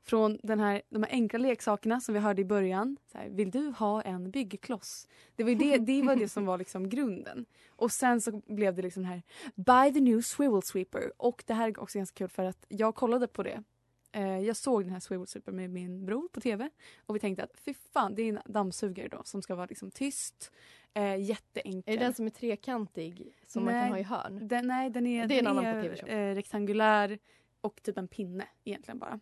Från 0.04 0.40
den 0.44 0.60
här, 0.60 0.82
de 0.90 1.04
här 1.04 1.12
enkla 1.12 1.40
leksakerna 1.40 2.02
som 2.02 2.14
vi 2.14 2.20
hörde 2.20 2.42
i 2.42 2.46
början. 2.46 2.98
Så 3.12 3.18
här, 3.18 3.30
Vill 3.30 3.52
du 3.52 3.70
ha 3.78 4.02
en 4.02 4.32
byggkloss? 4.32 5.08
Det 5.36 5.44
var, 5.44 5.52
det, 5.52 5.78
det 5.78 6.02
var 6.02 6.16
det 6.16 6.28
som 6.28 6.46
var 6.46 6.58
liksom 6.58 6.90
grunden. 6.90 7.46
Och 7.70 7.92
sen 7.92 8.22
så 8.22 8.42
blev 8.46 8.76
det 8.76 8.82
liksom 8.82 9.04
här 9.06 9.22
Buy 9.56 9.94
the 9.94 10.00
new 10.00 10.22
swivel 10.22 10.62
sweeper. 10.62 11.12
Och 11.18 11.44
det 11.48 11.54
här 11.54 11.68
är 11.70 11.80
också 11.80 11.98
ganska 11.98 12.18
kul 12.18 12.30
för 12.30 12.44
att 12.46 12.66
jag 12.68 12.96
kollade 12.96 13.28
på 13.28 13.44
det. 13.44 13.64
Eh, 14.12 14.40
jag 14.40 14.56
såg 14.58 14.84
den 14.84 14.92
här 14.94 15.00
swivel 15.00 15.28
sweeper 15.28 15.52
med 15.52 15.70
min 15.70 16.06
bror 16.06 16.28
på 16.28 16.42
tv. 16.42 16.70
Och 17.06 17.16
vi 17.16 17.20
tänkte 17.20 17.44
att 17.44 17.60
fy 17.66 17.74
fan, 17.94 18.16
det 18.16 18.22
är 18.22 18.30
en 18.30 18.40
dammsugare 18.46 19.08
då 19.08 19.22
som 19.24 19.42
ska 19.42 19.56
vara 19.56 19.66
liksom 19.66 19.92
tyst. 19.92 20.52
Eh, 20.94 21.16
jätteenkel. 21.16 21.94
Är 21.94 21.98
det 21.98 22.04
den 22.06 22.14
som 22.14 22.26
är 22.26 22.30
trekantig 22.30 23.34
som 23.48 23.66
man 23.66 23.74
Nej, 23.74 23.84
kan 23.84 23.92
ha 23.92 24.00
i 24.00 24.04
hörn? 24.04 24.48
Den, 24.48 24.68
nej, 24.68 24.90
den 24.90 25.08
är, 25.08 25.28
Det 25.28 25.40
är 25.40 25.48
en 25.48 25.56
den 25.56 25.84
TV-shop. 25.84 26.08
eh, 26.08 26.36
rektangulär 26.36 27.20
och 27.62 27.84
typ 27.84 27.98
en 27.98 28.08
pinne 28.08 28.48
egentligen 28.64 29.00
bara. 29.00 29.20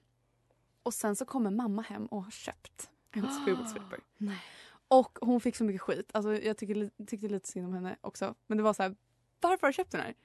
Och 0.84 0.94
sen 0.94 1.16
så 1.16 1.26
kommer 1.26 1.52
mamma 1.52 1.82
hem 1.82 2.06
och 2.06 2.24
har 2.24 2.32
köpt 2.32 2.90
en 3.12 3.32
sweeper. 3.46 4.00
Nej. 4.18 4.42
Och 4.88 5.20
hon 5.22 5.42
fick 5.42 5.56
så 5.56 5.64
mycket 5.64 5.82
skit. 5.82 6.10
Alltså, 6.14 6.34
jag 6.36 6.58
tycker, 6.58 6.76
li- 6.76 6.92
tyckte 7.08 7.28
lite 7.28 7.48
synd 7.50 7.66
om 7.68 7.74
henne 7.74 7.98
också. 8.02 8.36
Men 8.48 8.58
det 8.58 8.64
var 8.64 8.74
så 8.74 8.84
här, 8.84 8.96
varför 9.42 9.62
har 9.62 9.70
du 9.70 9.74
köpt 9.74 9.92
den 9.92 10.02
här? 10.02 10.16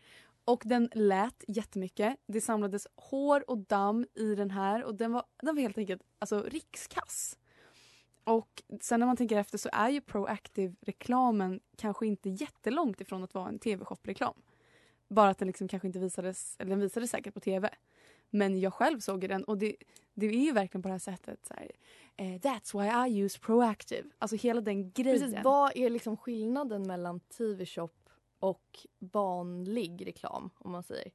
Och 0.44 0.62
den 0.64 0.88
lät 0.94 1.44
jättemycket. 1.48 2.16
Det 2.26 2.40
samlades 2.40 2.86
hår 2.96 3.50
och 3.50 3.58
damm 3.58 4.06
i 4.14 4.34
den 4.34 4.50
här 4.50 4.84
och 4.84 4.94
den 4.94 5.12
var, 5.12 5.24
den 5.42 5.54
var 5.54 5.62
helt 5.62 5.78
enkelt 5.78 6.02
alltså, 6.18 6.42
rikskass. 6.42 7.38
Och 8.24 8.62
sen 8.80 9.00
när 9.00 9.06
man 9.06 9.16
tänker 9.16 9.36
efter 9.36 9.58
så 9.58 9.68
är 9.72 9.88
ju 9.88 10.00
Proactive-reklamen 10.00 11.60
kanske 11.76 12.06
inte 12.06 12.30
jättelångt 12.30 13.00
ifrån 13.00 13.24
att 13.24 13.34
vara 13.34 13.48
en 13.48 13.58
tv-shop-reklam. 13.58 14.34
Bara 15.08 15.30
att 15.30 15.38
den 15.38 15.48
liksom 15.48 15.68
kanske 15.68 15.86
inte 15.86 15.98
visades, 15.98 16.56
eller 16.58 16.70
den 16.70 16.80
visades 16.80 17.10
säkert 17.10 17.34
på 17.34 17.40
tv. 17.40 17.70
Men 18.30 18.60
jag 18.60 18.74
själv 18.74 19.00
såg 19.00 19.28
den 19.28 19.44
och 19.44 19.58
det, 19.58 19.76
det 20.14 20.26
är 20.26 20.32
ju 20.32 20.52
verkligen 20.52 20.82
på 20.82 20.88
det 20.88 20.94
här 20.94 20.98
sättet. 20.98 21.46
Så 21.46 21.54
här, 21.54 21.70
eh, 22.16 22.24
That's 22.24 22.80
why 22.80 23.10
I 23.10 23.22
use 23.22 23.38
Proactive. 23.38 24.08
Alltså 24.18 24.36
hela 24.36 24.60
den 24.60 24.90
grejen. 24.90 25.20
Precis, 25.20 25.44
vad 25.44 25.76
är 25.76 25.90
liksom 25.90 26.16
skillnaden 26.16 26.82
mellan 26.82 27.20
TV-shop 27.20 27.90
och 28.38 28.86
vanlig 28.98 30.06
reklam 30.06 30.50
om 30.58 30.72
man 30.72 30.82
säger? 30.82 31.12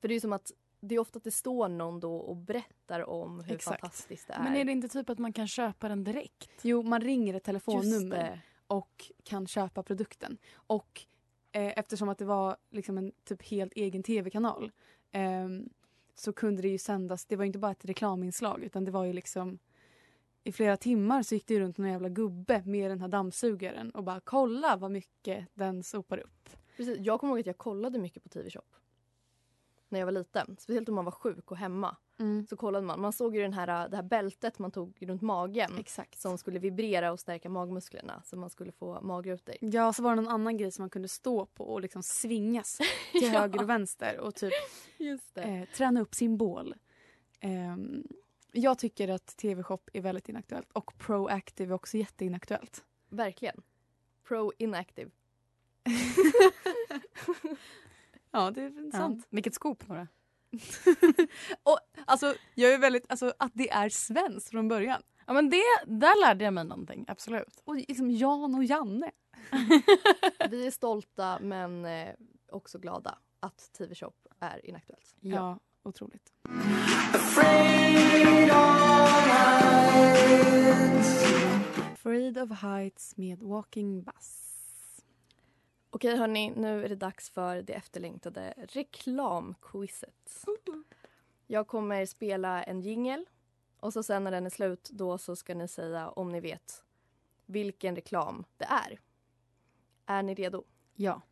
För 0.00 0.08
det 0.08 0.12
är 0.12 0.16
ju 0.16 0.20
som 0.20 0.32
att 0.32 0.52
det 0.80 0.94
är 0.94 0.98
ofta 0.98 1.16
att 1.16 1.24
det 1.24 1.30
står 1.30 1.68
någon 1.68 2.00
då 2.00 2.16
och 2.16 2.36
berättar 2.36 3.10
om 3.10 3.40
hur 3.40 3.54
Exakt. 3.54 3.80
fantastiskt 3.80 4.28
det 4.28 4.34
är. 4.34 4.42
Men 4.42 4.56
är 4.56 4.64
det 4.64 4.72
inte 4.72 4.88
typ 4.88 5.10
att 5.10 5.18
man 5.18 5.32
kan 5.32 5.48
köpa 5.48 5.88
den 5.88 6.04
direkt? 6.04 6.50
Jo, 6.62 6.82
man 6.82 7.00
ringer 7.00 7.34
ett 7.34 7.44
telefonnummer 7.44 8.40
och 8.66 9.12
kan 9.22 9.46
köpa 9.46 9.82
produkten. 9.82 10.38
Och 10.54 11.06
eh, 11.52 11.78
eftersom 11.78 12.08
att 12.08 12.18
det 12.18 12.24
var 12.24 12.56
liksom 12.70 12.98
en 12.98 13.12
typ 13.24 13.42
helt 13.42 13.72
egen 13.72 14.02
tv-kanal 14.02 14.72
ehm, 15.12 15.68
så 16.22 16.32
kunde 16.32 16.62
det 16.62 16.68
ju 16.68 16.78
sändas, 16.78 17.24
det 17.24 17.36
var 17.36 17.44
ju 17.44 17.46
inte 17.46 17.58
bara 17.58 17.72
ett 17.72 17.84
reklaminslag 17.84 18.62
utan 18.62 18.84
det 18.84 18.90
var 18.90 19.04
ju 19.04 19.12
liksom 19.12 19.58
i 20.44 20.52
flera 20.52 20.76
timmar 20.76 21.22
så 21.22 21.34
gick 21.34 21.46
det 21.46 21.54
ju 21.54 21.60
runt 21.60 21.78
någon 21.78 21.90
jävla 21.90 22.08
gubbe 22.08 22.62
med 22.66 22.90
den 22.90 23.00
här 23.00 23.08
dammsugaren 23.08 23.90
och 23.90 24.04
bara 24.04 24.20
kolla 24.20 24.76
vad 24.76 24.90
mycket 24.90 25.46
den 25.54 25.82
sopar 25.82 26.18
upp. 26.18 26.48
Precis, 26.76 26.98
jag 27.00 27.20
kommer 27.20 27.32
ihåg 27.32 27.40
att 27.40 27.46
jag 27.46 27.58
kollade 27.58 27.98
mycket 27.98 28.22
på 28.22 28.28
TV-shop. 28.28 28.74
När 29.88 29.98
jag 29.98 30.06
var 30.06 30.12
liten. 30.12 30.56
Speciellt 30.60 30.88
om 30.88 30.94
man 30.94 31.04
var 31.04 31.12
sjuk 31.12 31.50
och 31.50 31.56
hemma. 31.56 31.96
Mm. 32.22 32.46
Så 32.46 32.56
kollade 32.56 32.86
man. 32.86 33.00
Man 33.00 33.12
såg 33.12 33.36
ju 33.36 33.42
den 33.42 33.52
här, 33.52 33.88
det 33.88 33.96
här 33.96 34.02
bältet 34.02 34.58
man 34.58 34.70
tog 34.70 34.96
runt 35.00 35.22
magen. 35.22 35.70
Exakt. 35.78 36.20
Som 36.20 36.38
skulle 36.38 36.58
vibrera 36.58 37.12
och 37.12 37.20
stärka 37.20 37.48
magmusklerna. 37.48 38.22
Så 38.24 38.36
man 38.36 38.50
skulle 38.50 38.72
få 38.72 39.00
magrutor. 39.00 39.54
Ja, 39.60 39.92
så 39.92 40.02
var 40.02 40.10
det 40.10 40.16
någon 40.22 40.32
annan 40.32 40.56
grej 40.56 40.70
som 40.70 40.82
man 40.82 40.90
kunde 40.90 41.08
stå 41.08 41.46
på 41.46 41.64
och 41.64 41.80
liksom 41.80 42.02
svingas 42.02 42.76
till 43.12 43.22
Ja. 43.22 43.40
höger 43.40 43.62
och 43.62 43.68
vänster 43.68 44.18
och 44.20 44.34
typ 44.34 44.52
eh, 45.34 45.64
träna 45.76 46.00
upp 46.00 46.14
sin 46.14 46.36
bål. 46.36 46.74
Ehm, 47.40 48.06
jag 48.52 48.78
tycker 48.78 49.08
att 49.08 49.26
TV-shop 49.36 49.78
är 49.92 50.00
väldigt 50.00 50.28
inaktuellt 50.28 50.72
och 50.72 50.98
Proactive 50.98 51.72
är 51.72 51.74
också 51.74 51.96
jätteinaktuellt. 51.96 52.84
Verkligen. 53.08 53.62
Pro 54.28 54.52
inactive. 54.58 55.10
Ja, 58.34 58.50
det 58.50 58.62
är 58.62 58.90
sant. 58.90 59.26
Vilket 59.30 59.54
scoop 59.54 59.88
Nora. 59.88 60.08
och, 61.62 61.78
alltså, 62.04 62.34
jag 62.54 62.72
är 62.72 62.78
väldigt, 62.78 63.04
alltså, 63.08 63.32
att 63.38 63.52
det 63.54 63.70
är 63.70 63.88
svenskt 63.88 64.50
från 64.50 64.68
början. 64.68 65.02
Ja 65.26 65.32
men 65.32 65.50
det, 65.50 65.62
där 65.86 66.20
lärde 66.20 66.44
jag 66.44 66.54
mig 66.54 66.64
någonting, 66.64 67.04
absolut. 67.08 67.62
Och 67.64 67.76
liksom 67.76 68.10
Jan 68.10 68.54
och 68.54 68.64
Janne. 68.64 69.10
Vi 70.50 70.66
är 70.66 70.70
stolta 70.70 71.38
men 71.40 71.84
eh, 71.84 72.14
också 72.52 72.78
glada 72.78 73.18
att 73.40 73.72
TV-shop 73.72 74.12
är 74.40 74.66
inaktuellt. 74.66 75.14
Ja, 75.20 75.58
otroligt. 75.82 76.32
Afraid 81.92 82.38
of 82.38 82.50
heights 82.50 83.16
med 83.16 83.42
Walking 83.42 84.02
Bus. 84.02 84.41
Okej 85.94 86.16
hörni, 86.16 86.50
nu 86.50 86.84
är 86.84 86.88
det 86.88 86.96
dags 86.96 87.30
för 87.30 87.62
det 87.62 87.72
efterlängtade 87.72 88.54
reklamquizet. 88.56 90.44
Jag 91.46 91.66
kommer 91.66 92.06
spela 92.06 92.62
en 92.62 92.80
jingel 92.80 93.26
och 93.76 93.92
så 93.92 94.02
sen 94.02 94.24
när 94.24 94.30
den 94.30 94.46
är 94.46 94.50
slut 94.50 94.90
då 94.92 95.18
så 95.18 95.36
ska 95.36 95.54
ni 95.54 95.68
säga 95.68 96.10
om 96.10 96.32
ni 96.32 96.40
vet 96.40 96.82
vilken 97.46 97.96
reklam 97.96 98.44
det 98.56 98.64
är. 98.64 99.00
Är 100.06 100.22
ni 100.22 100.34
redo? 100.34 100.64
Ja. 100.94 101.22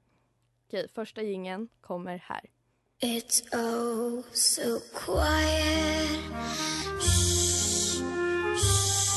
Okej, 0.67 0.89
första 0.89 1.23
jingeln 1.23 1.69
kommer 1.81 2.19
här. 2.19 2.51
It's 3.03 3.55
oh 3.55 4.23
so 4.33 4.81
quiet. 4.95 6.21
Shh, 7.01 8.03
shh. 8.59 9.11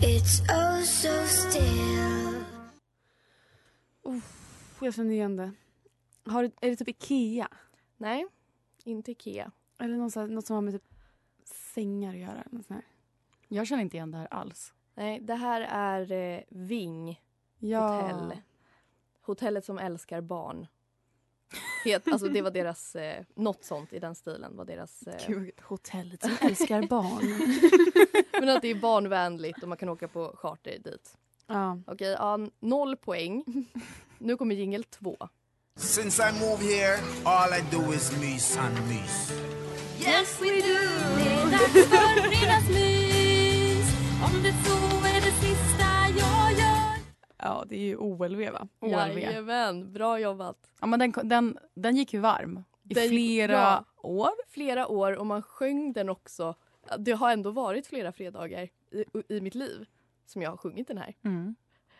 It's 0.00 0.40
oh 0.50 0.82
so 0.82 1.26
still. 1.26 2.13
Uff, 4.04 4.76
jag 4.80 4.94
känner 4.94 5.12
igen 5.12 5.36
det. 5.36 5.52
Har, 6.24 6.44
är 6.44 6.70
det 6.70 6.76
typ 6.76 6.88
Ikea? 6.88 7.48
Nej, 7.96 8.26
inte 8.84 9.10
Ikea. 9.10 9.50
Eller 9.78 9.96
något, 9.96 10.12
så 10.12 10.20
här, 10.20 10.26
något 10.26 10.46
som 10.46 10.54
har 10.54 10.62
med 10.62 10.74
typ 10.74 10.94
sängar 11.74 12.10
att 12.14 12.20
göra. 12.20 12.44
Något 12.50 12.66
sånt 12.66 12.68
här. 12.68 12.84
Jag 13.48 13.66
känner 13.66 13.82
inte 13.82 13.96
igen 13.96 14.10
det 14.10 14.18
här 14.18 14.28
alls. 14.34 14.72
Nej, 14.94 15.20
det 15.20 15.34
här 15.34 15.60
är 15.60 16.12
eh, 16.12 16.40
Ving 16.48 17.20
Ja. 17.58 18.00
hotell. 18.02 18.36
Hotellet 19.22 19.64
som 19.64 19.78
älskar 19.78 20.20
barn. 20.20 20.66
Het, 21.84 22.08
alltså 22.08 22.28
det 22.28 22.42
var 22.42 22.50
deras, 22.60 22.96
eh, 22.96 23.24
något 23.34 23.64
sånt 23.64 23.92
i 23.92 23.98
den 23.98 24.14
stilen 24.14 24.56
var 24.56 24.64
deras... 24.64 25.02
Eh, 25.02 25.26
Gud, 25.26 25.50
hotellet 25.62 26.22
som 26.22 26.36
älskar 26.40 26.82
barn. 26.82 27.24
men 28.40 28.48
att 28.56 28.62
det 28.62 28.68
är 28.68 28.74
barnvänligt 28.80 29.62
och 29.62 29.68
man 29.68 29.78
kan 29.78 29.88
åka 29.88 30.08
på 30.08 30.36
charter 30.36 30.78
dit. 30.78 31.16
Ja. 31.46 31.78
Okej, 31.86 32.16
ja, 32.18 32.38
noll 32.60 32.96
poäng. 32.96 33.44
Nu 34.18 34.36
kommer 34.36 34.54
jingel 34.54 34.84
två. 34.84 35.16
Since 35.76 36.22
I 36.22 36.32
moved 36.40 36.66
here, 36.66 36.98
all 37.24 37.50
I 37.58 37.62
do 37.76 37.92
is 37.92 38.20
mys 38.20 38.58
and 38.58 38.74
mys. 38.88 39.32
Yes 40.00 40.40
we 40.40 40.46
do, 40.46 40.78
det 41.16 41.30
är 41.30 41.50
dags 41.50 41.72
för 41.72 42.30
fredagsmys 42.30 43.88
Om 44.24 44.42
det 44.42 44.52
så 44.64 44.76
är 45.06 45.20
det 45.20 45.32
sista 45.32 45.84
jag 46.18 46.52
gör 46.52 46.94
ja, 47.38 47.64
det 47.68 47.76
är 47.76 47.80
ju 47.80 47.96
OLV 47.96 48.40
va? 48.52 48.68
OLV. 48.80 49.18
Jajamän, 49.18 49.92
bra 49.92 50.18
jobbat. 50.20 50.56
Ja, 50.80 50.86
men 50.86 50.98
den, 51.00 51.12
den, 51.28 51.58
den 51.74 51.96
gick 51.96 52.12
ju 52.14 52.20
varm 52.20 52.64
i 52.90 52.94
Den- 52.94 53.08
flera 53.08 53.52
ja. 53.52 53.84
år. 54.02 54.30
Flera 54.48 54.86
år 54.88 55.12
och 55.18 55.26
man 55.26 55.42
sjöng 55.42 55.92
den 55.92 56.08
också. 56.08 56.54
Det 56.98 57.12
har 57.12 57.32
ändå 57.32 57.50
varit 57.50 57.86
flera 57.86 58.12
fredagar 58.12 58.68
i, 58.92 59.04
i 59.36 59.40
mitt 59.40 59.54
liv 59.54 59.86
som 60.26 60.42
jag 60.42 60.50
har 60.50 60.56
sjungit 60.56 60.88
den 60.88 60.98
här. 60.98 61.14
Mm. 61.24 61.54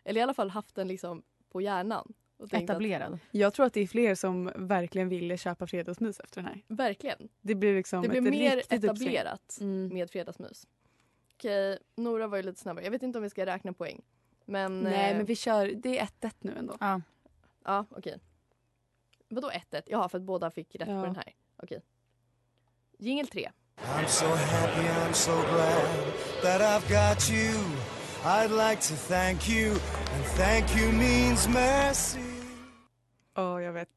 Eller 0.04 0.20
i 0.20 0.22
alla 0.22 0.34
fall 0.34 0.50
haft 0.50 0.74
den 0.74 0.88
liksom 0.88 1.22
på 1.52 1.60
hjärnan. 1.60 2.12
Och 2.36 2.50
tänkt 2.50 2.70
att- 2.70 2.74
Etablerad. 2.74 3.18
Jag 3.30 3.54
tror 3.54 3.66
att 3.66 3.72
det 3.72 3.80
är 3.80 3.86
fler 3.86 4.14
som 4.14 4.52
verkligen 4.56 5.08
ville 5.08 5.36
köpa 5.36 5.66
fredagsmys 5.66 6.20
efter 6.20 6.42
den 6.42 6.44
här. 6.50 6.62
Verkligen. 6.68 7.28
Det 7.40 7.54
blir 7.54 7.74
liksom 7.74 8.02
Det 8.02 8.08
blir 8.08 8.18
ett 8.18 8.30
mer 8.30 8.62
etablerat 8.70 9.58
med 9.92 10.10
fredagsmys. 10.10 10.66
Okej, 11.34 11.78
Nora 11.96 12.26
var 12.26 12.36
ju 12.36 12.42
lite 12.42 12.60
snabbare. 12.60 12.84
Jag 12.84 12.90
vet 12.90 13.02
inte 13.02 13.18
om 13.18 13.22
vi 13.22 13.30
ska 13.30 13.46
räkna 13.46 13.72
poäng. 13.72 14.00
Men, 14.44 14.80
Nej, 14.80 15.10
eh, 15.10 15.16
men 15.16 15.26
vi 15.26 15.36
kör. 15.36 15.66
Det 15.74 15.98
är 15.98 16.02
1-1 16.02 16.36
nu 16.40 16.54
ändå. 16.58 16.76
Ja. 16.80 17.00
Ja, 17.64 17.86
okej. 17.90 18.18
Vadå 19.28 19.50
1-1? 19.50 19.82
Jaha, 19.86 20.08
för 20.08 20.18
att 20.18 20.24
båda 20.24 20.50
fick 20.50 20.74
rätt 20.74 20.88
Ja. 20.88 21.00
på 21.00 21.06
den 21.06 21.16
här. 21.16 21.34
Okej. 21.56 21.80
Jingel 22.98 23.26
3. 23.26 23.50
I'm 23.76 24.06
so 24.06 24.26
happy, 24.26 24.88
I'm 24.88 25.12
so 25.12 25.32
glad 25.32 26.12
that 26.42 26.60
I've 26.60 26.88
got 27.10 27.30
you. 27.30 27.54
I'd 28.26 28.50
like 28.50 28.80
to 28.82 28.94
thank 28.94 29.50
you, 29.50 29.70
and 30.14 30.24
thank 30.36 30.76
you 30.78 30.92
means 30.92 31.48
mercy. 31.48 32.20
Ja, 33.34 33.62
jag 33.62 33.72
vet. 33.72 33.88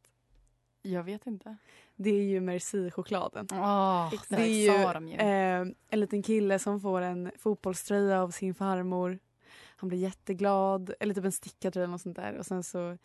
Jag 0.81 1.03
vet 1.03 1.27
inte. 1.27 1.57
Det 1.95 2.09
är 2.09 2.23
ju 2.23 2.39
Merci-chokladen. 2.39 3.47
Åh, 3.51 4.13
det 4.29 4.35
är 4.35 4.45
ju, 4.45 5.11
ju. 5.11 5.15
eh, 5.17 5.67
en 5.89 5.99
liten 5.99 6.23
kille 6.23 6.59
som 6.59 6.81
får 6.81 7.01
en 7.01 7.31
fotbollströja 7.37 8.21
av 8.21 8.31
sin 8.31 8.55
farmor. 8.55 9.19
Han 9.75 9.89
blir 9.89 9.99
jätteglad, 9.99 10.93
eller 10.99 11.13
typ 11.13 11.25
en 11.25 11.31
stickartröja 11.31 11.83
eller 11.83 11.91
något 11.91 12.01
sånt 12.01 12.15
där. 12.15 12.37
Och 12.37 12.45
sen 12.45 12.63
så 12.63 12.97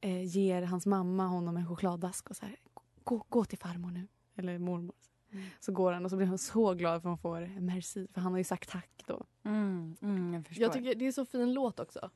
eh, 0.00 0.22
ger 0.22 0.62
hans 0.62 0.86
mamma 0.86 1.26
honom 1.26 1.56
en 1.56 1.66
chokladask 1.66 2.30
och 2.30 2.36
så 2.36 2.46
här, 2.46 2.56
gå, 3.04 3.24
gå 3.28 3.44
till 3.44 3.58
farmor 3.58 3.90
nu. 3.90 4.08
Eller 4.36 4.58
mormor. 4.58 4.94
Så 5.60 5.72
går 5.72 5.92
han 5.92 6.04
och 6.04 6.10
så 6.10 6.16
blir 6.16 6.26
han 6.26 6.38
så 6.38 6.74
glad 6.74 7.02
för 7.02 7.08
att 7.08 7.12
han 7.12 7.18
får 7.18 7.60
merci. 7.60 8.08
För 8.14 8.20
han 8.20 8.32
har 8.32 8.38
ju 8.38 8.44
sagt 8.44 8.68
tack 8.68 9.02
då. 9.06 9.24
Mm, 9.44 9.96
mm, 10.02 10.34
jag 10.34 10.46
förstår. 10.46 10.62
Jag 10.62 10.72
tycker 10.72 10.94
det 10.94 11.06
är 11.06 11.12
så 11.12 11.24
fin 11.24 11.52
låt 11.52 11.80
också. 11.80 12.10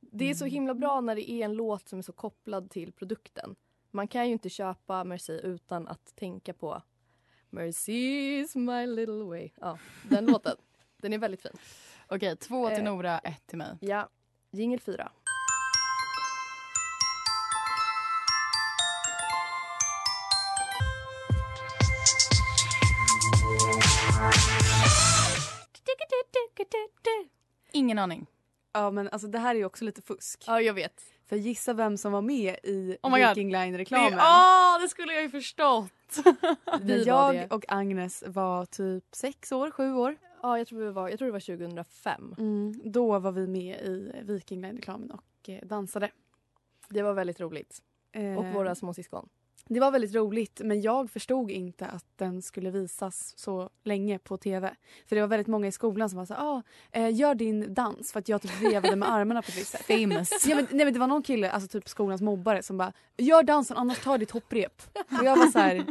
Det 0.00 0.30
är 0.30 0.34
så 0.34 0.44
himla 0.44 0.74
bra 0.74 1.00
när 1.00 1.14
det 1.14 1.30
är 1.30 1.44
en 1.44 1.52
låt 1.52 1.88
som 1.88 1.98
är 1.98 2.02
så 2.02 2.12
kopplad 2.12 2.70
till 2.70 2.92
produkten. 2.92 3.56
Man 3.90 4.08
kan 4.08 4.26
ju 4.26 4.32
inte 4.32 4.48
köpa 4.48 5.04
Merci 5.04 5.40
utan 5.44 5.88
att 5.88 6.16
tänka 6.16 6.52
på 6.52 6.82
Mercy 7.50 7.92
is 8.40 8.56
my 8.56 8.86
little 8.86 9.24
way. 9.24 9.50
Ja, 9.60 9.78
den 10.10 10.26
låten. 10.26 10.56
Den 10.96 11.12
är 11.12 11.18
väldigt 11.18 11.42
fin. 11.42 11.52
Okej, 12.08 12.36
två 12.36 12.68
till 12.68 12.78
Eh, 12.78 12.84
Nora, 12.84 13.18
ett 13.18 13.46
till 13.46 13.58
mig. 13.58 13.78
Ja, 13.80 14.08
jingel 14.50 14.80
4. 14.80 15.10
Ingen 27.72 27.98
aning. 27.98 28.26
Ja 28.72 28.90
men 28.90 29.08
alltså 29.08 29.28
det 29.28 29.38
här 29.38 29.54
är 29.54 29.58
ju 29.58 29.64
också 29.64 29.84
lite 29.84 30.02
fusk. 30.02 30.44
Ja 30.46 30.60
jag 30.60 30.74
vet. 30.74 31.02
För 31.28 31.36
gissa 31.36 31.72
vem 31.72 31.96
som 31.96 32.12
var 32.12 32.22
med 32.22 32.56
i 32.62 32.96
Oh. 33.02 33.28
Viking 33.28 33.52
Line-reklamen. 33.52 34.18
Åh, 34.18 34.80
det 34.82 34.88
skulle 34.88 35.12
jag 35.12 35.22
ju 35.22 35.30
förstått! 35.30 35.92
Vi 36.82 37.04
var 37.04 37.32
jag 37.32 37.52
och 37.52 37.64
Agnes 37.68 38.24
var 38.26 38.66
typ 38.66 39.04
sex 39.12 39.52
år, 39.52 39.70
sju 39.70 39.94
år. 39.94 40.16
Ja, 40.42 40.58
jag 40.58 40.66
tror, 40.66 40.78
vi 40.78 40.90
var, 40.90 41.08
jag 41.08 41.18
tror 41.18 41.26
det 41.26 41.32
var 41.32 41.40
2005. 41.40 42.34
Mm, 42.38 42.80
då 42.84 43.18
var 43.18 43.32
vi 43.32 43.46
med 43.46 43.80
i 43.80 44.12
Viking 44.22 44.60
Line-reklamen 44.60 45.10
och 45.10 45.48
eh, 45.48 45.60
dansade. 45.66 46.10
Det 46.88 47.02
var 47.02 47.12
väldigt 47.14 47.40
roligt. 47.40 47.82
Eh, 48.12 48.38
Och 48.38 48.44
våra 48.46 48.74
små 48.74 48.94
syskon. 48.94 49.28
Det 49.68 49.80
var 49.80 49.90
väldigt 49.90 50.14
roligt 50.14 50.60
men 50.64 50.80
jag 50.80 51.10
förstod 51.10 51.50
inte 51.50 51.86
att 51.86 52.04
den 52.16 52.42
skulle 52.42 52.70
visas 52.70 53.34
så 53.36 53.70
länge 53.84 54.18
på 54.18 54.36
tv. 54.36 54.74
För 55.06 55.16
det 55.16 55.22
var 55.22 55.28
väldigt 55.28 55.46
många 55.46 55.66
i 55.66 55.72
skolan 55.72 56.10
som 56.10 56.18
var 56.18 56.26
så 56.26 56.34
ah, 56.34 56.62
eh, 56.92 57.14
gör 57.14 57.34
din 57.34 57.74
dans 57.74 58.12
för 58.12 58.18
att 58.18 58.28
jag 58.28 58.42
typ 58.42 58.62
vevade 58.62 58.96
med 58.96 59.12
armarna 59.12 59.42
på 59.42 59.48
ett 59.48 59.58
visst 59.58 59.70
sätt. 59.70 59.86
Famous. 59.86 60.46
Ja, 60.46 60.56
men, 60.56 60.66
nej, 60.70 60.84
men 60.84 60.94
det 60.94 61.00
var 61.00 61.06
någon 61.06 61.22
kille, 61.22 61.50
alltså 61.50 61.68
typ 61.68 61.88
skolans 61.88 62.22
mobbare 62.22 62.62
som 62.62 62.78
bara 62.78 62.92
gör 63.16 63.42
dansen 63.42 63.76
annars 63.76 63.98
tar 63.98 64.18
ditt 64.18 64.30
hopprep. 64.30 64.82
Och 64.94 65.24
jag 65.24 65.36
var 65.36 65.46
så 65.46 65.58
här, 65.58 65.84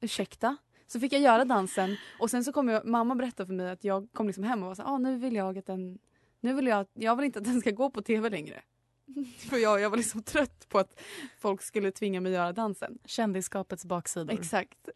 ursäkta? 0.00 0.56
Så 0.86 1.00
fick 1.00 1.12
jag 1.12 1.20
göra 1.20 1.44
dansen 1.44 1.96
och 2.20 2.30
sen 2.30 2.44
så 2.44 2.52
kom 2.52 2.68
jag, 2.68 2.86
mamma 2.86 3.14
berättade 3.14 3.46
för 3.46 3.54
mig 3.54 3.70
att 3.70 3.84
jag 3.84 4.08
kom 4.12 4.26
liksom 4.26 4.44
hem 4.44 4.62
och 4.62 4.68
var 4.68 4.74
så 4.74 4.82
här, 4.82 4.94
ah, 4.94 4.98
nu 4.98 5.18
vill 5.18 5.34
jag 5.34 5.58
att 5.58 5.66
den, 5.66 5.98
nu 6.40 6.54
vill 6.54 6.66
jag, 6.66 6.86
jag 6.94 7.16
vill 7.16 7.24
inte 7.24 7.38
att 7.38 7.44
den 7.44 7.60
ska 7.60 7.70
gå 7.70 7.90
på 7.90 8.02
tv 8.02 8.30
längre. 8.30 8.62
För 9.50 9.56
jag, 9.56 9.80
jag 9.80 9.90
var 9.90 9.96
liksom 9.96 10.22
trött 10.22 10.68
på 10.68 10.78
att 10.78 11.00
folk 11.38 11.62
skulle 11.62 11.90
tvinga 11.90 12.20
mig 12.20 12.32
göra 12.32 12.52
dansen. 12.52 12.98
Kändisskapets 13.04 13.84
baksidor. 13.84 14.34
Exakt. 14.34 14.88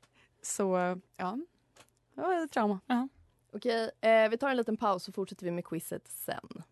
Så 0.43 0.99
ja, 1.17 1.39
det 2.15 2.21
var 2.21 2.45
ett 2.45 2.53
trauma. 2.53 2.81
Ja. 2.87 3.09
Okej, 3.53 3.91
eh, 4.01 4.29
vi 4.29 4.39
tar 4.39 4.51
en 4.51 4.57
liten 4.57 4.77
paus 4.77 5.05
så 5.05 5.13
fortsätter 5.13 5.45
vi 5.45 5.51
med 5.51 5.65
quizet 5.65 6.09
sen. 6.09 6.63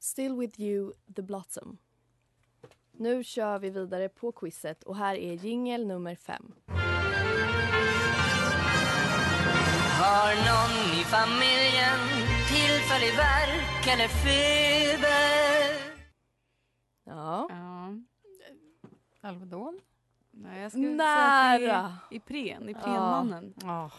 Still 0.00 0.36
with 0.36 0.60
you, 0.60 0.92
The 1.16 1.22
Blossom. 1.22 1.78
Nu 2.92 3.24
kör 3.24 3.58
vi 3.58 3.70
vidare 3.70 4.08
på 4.08 4.32
quizet 4.32 4.82
och 4.82 4.96
här 4.96 5.14
är 5.14 5.32
jingel 5.32 5.86
nummer 5.86 6.14
fem. 6.14 6.54
Har 10.02 10.34
någon 10.48 11.00
i 11.00 11.04
familjen 11.04 12.00
tillfällig 12.48 13.16
värk 13.16 13.86
eller 13.92 14.08
feber? 14.08 15.92
Ja. 17.04 17.46
ja. 17.50 17.94
Alvedon? 19.28 19.80
Nej, 20.30 20.62
jag 20.62 20.72
skulle 20.72 20.88
Nära. 20.90 21.98
det 22.10 22.16
Ipren, 22.16 22.68
Iprenmannen. 22.68 23.54
Ja. 23.62 23.90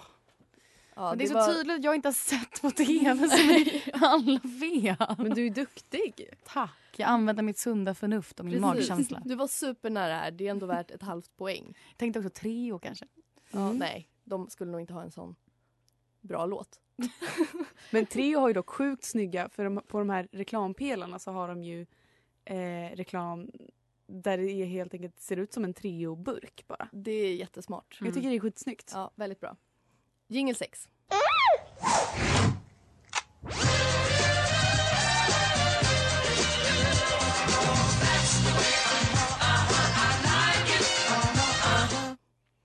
Ja, 0.95 1.09
Men 1.09 1.17
det 1.17 1.23
är 1.23 1.27
så 1.27 1.33
var- 1.33 1.53
tydligt 1.53 1.77
att 1.77 1.83
jag 1.83 1.95
inte 1.95 2.07
har 2.07 2.13
sett 2.13 2.61
på 2.61 2.71
tv 2.71 3.15
som 3.29 3.65
alla 4.07 4.39
vet. 4.43 5.17
Men 5.17 5.33
du 5.33 5.45
är 5.45 5.49
duktig. 5.49 6.29
Tack. 6.45 6.71
Jag 6.97 7.09
använder 7.09 7.43
mitt 7.43 7.57
sunda 7.57 7.93
förnuft 7.95 8.39
och 8.39 8.45
min 8.45 8.61
Precis. 8.61 8.89
magkänsla. 8.89 9.21
Du 9.25 9.35
var 9.35 9.47
supernära 9.47 10.13
här. 10.15 10.31
Det 10.31 10.47
är 10.47 10.51
ändå 10.51 10.65
värt 10.65 10.91
ett 10.91 11.01
halvt 11.03 11.37
poäng. 11.37 11.77
Jag 11.89 11.97
tänkte 11.97 12.19
också 12.19 12.29
Treo 12.29 12.79
kanske. 12.79 13.05
Ja, 13.51 13.71
nej, 13.73 14.07
de 14.23 14.49
skulle 14.49 14.71
nog 14.71 14.81
inte 14.81 14.93
ha 14.93 15.03
en 15.03 15.11
sån 15.11 15.35
bra 16.21 16.45
låt. 16.45 16.79
Men 17.91 18.05
Treo 18.05 18.39
har 18.39 18.47
ju 18.47 18.53
dock 18.53 18.69
sjukt 18.69 19.03
snygga, 19.03 19.49
för 19.49 19.63
de, 19.63 19.81
på 19.87 19.99
de 19.99 20.09
här 20.09 20.27
reklampelarna 20.31 21.19
så 21.19 21.31
har 21.31 21.47
de 21.47 21.63
ju 21.63 21.85
eh, 22.45 22.95
reklam 22.95 23.51
där 24.07 24.37
det 24.37 24.65
helt 24.65 24.93
enkelt 24.93 25.19
ser 25.19 25.37
ut 25.37 25.53
som 25.53 25.63
en 25.63 25.73
Treo-burk 25.73 26.67
bara. 26.67 26.89
Det 26.91 27.11
är 27.11 27.35
jättesmart. 27.35 27.97
Jag 28.01 28.13
tycker 28.13 28.29
det 28.29 28.35
är 28.35 28.39
skitsnyggt. 28.39 28.91
Ja, 28.93 29.11
väldigt 29.15 29.39
bra. 29.39 29.55
Jingel 30.27 30.55
6. 30.55 30.89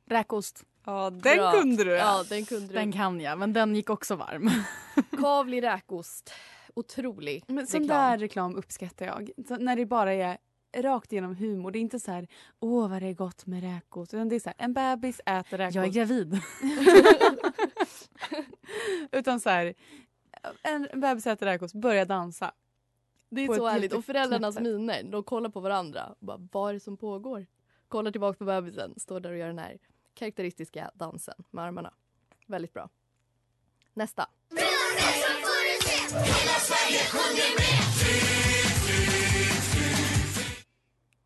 Räkost. 0.09 0.65
Ja, 0.87 1.11
den 1.11 1.37
Bra. 1.37 1.53
kunde 1.53 1.85
du. 1.85 1.91
Ja, 1.91 2.25
den 2.29 2.45
kunde 2.45 2.67
du. 2.67 2.75
Den 2.75 2.93
kan 2.93 3.21
jag, 3.21 3.39
men 3.39 3.53
den 3.53 3.75
gick 3.77 3.91
också 3.91 4.17
varm. 4.17 4.51
Kavli 5.21 5.61
räkost. 5.61 6.33
Otrolig 6.75 7.45
Men 7.47 7.67
sån 7.67 7.81
reklam. 7.81 7.99
där 8.11 8.19
reklam 8.19 8.57
uppskattar 8.57 9.07
jag. 9.07 9.31
Så 9.49 9.57
när 9.57 9.77
det 9.77 9.87
bara 9.87 10.13
är 10.13 10.39
rakt 10.77 11.13
igenom 11.13 11.37
humor. 11.37 11.71
Det 11.71 11.79
är 11.79 11.81
inte 11.81 12.01
så 12.01 12.11
här, 12.13 12.29
åh 12.61 12.91
vad 12.91 13.03
det 13.03 13.09
är 13.09 13.15
gott 13.15 13.47
med 13.47 13.63
räkor. 13.63 14.03
Utan 14.03 14.29
det 14.29 14.35
är 14.37 14.41
så 14.41 14.49
här, 14.49 14.57
en 14.59 14.73
bebis 14.73 15.21
äter 15.27 15.59
räkor. 15.59 15.77
Jag 15.77 15.85
är 15.85 15.91
gravid. 15.91 16.41
Utan 19.13 19.41
så 19.41 19.51
här, 19.51 19.75
en 20.63 21.01
bebis 21.01 21.27
äter 21.27 21.47
räkor, 21.47 21.79
börjar 21.81 22.05
dansa. 22.05 22.53
Det 23.31 23.41
är 23.41 23.47
På 23.47 23.55
så 23.55 23.67
härligt. 23.67 23.93
Och 23.93 24.05
föräldrarnas 24.05 24.61
miner, 24.61 25.03
de 25.03 25.23
kollar 25.23 25.51
på 25.51 25.61
varandra. 25.61 26.15
Och 26.21 26.27
bara, 26.27 26.49
vad 26.53 26.71
är 26.71 26.75
det 26.75 26.81
som 26.81 26.97
pågår? 26.97 27.47
Kollar 27.89 28.11
tillbaka 28.11 28.39
på 28.39 28.45
bebisen, 28.45 28.95
står 28.97 29.21
där 29.21 29.31
och 29.31 29.39
gör 29.39 29.47
den 29.47 29.59
här 29.59 29.79
karaktäristiska 30.17 30.91
dansen 30.95 31.45
med 31.51 31.65
armarna. 31.65 31.95
Väldigt 32.47 32.73
bra. 32.73 32.91
Nästa. 33.95 34.29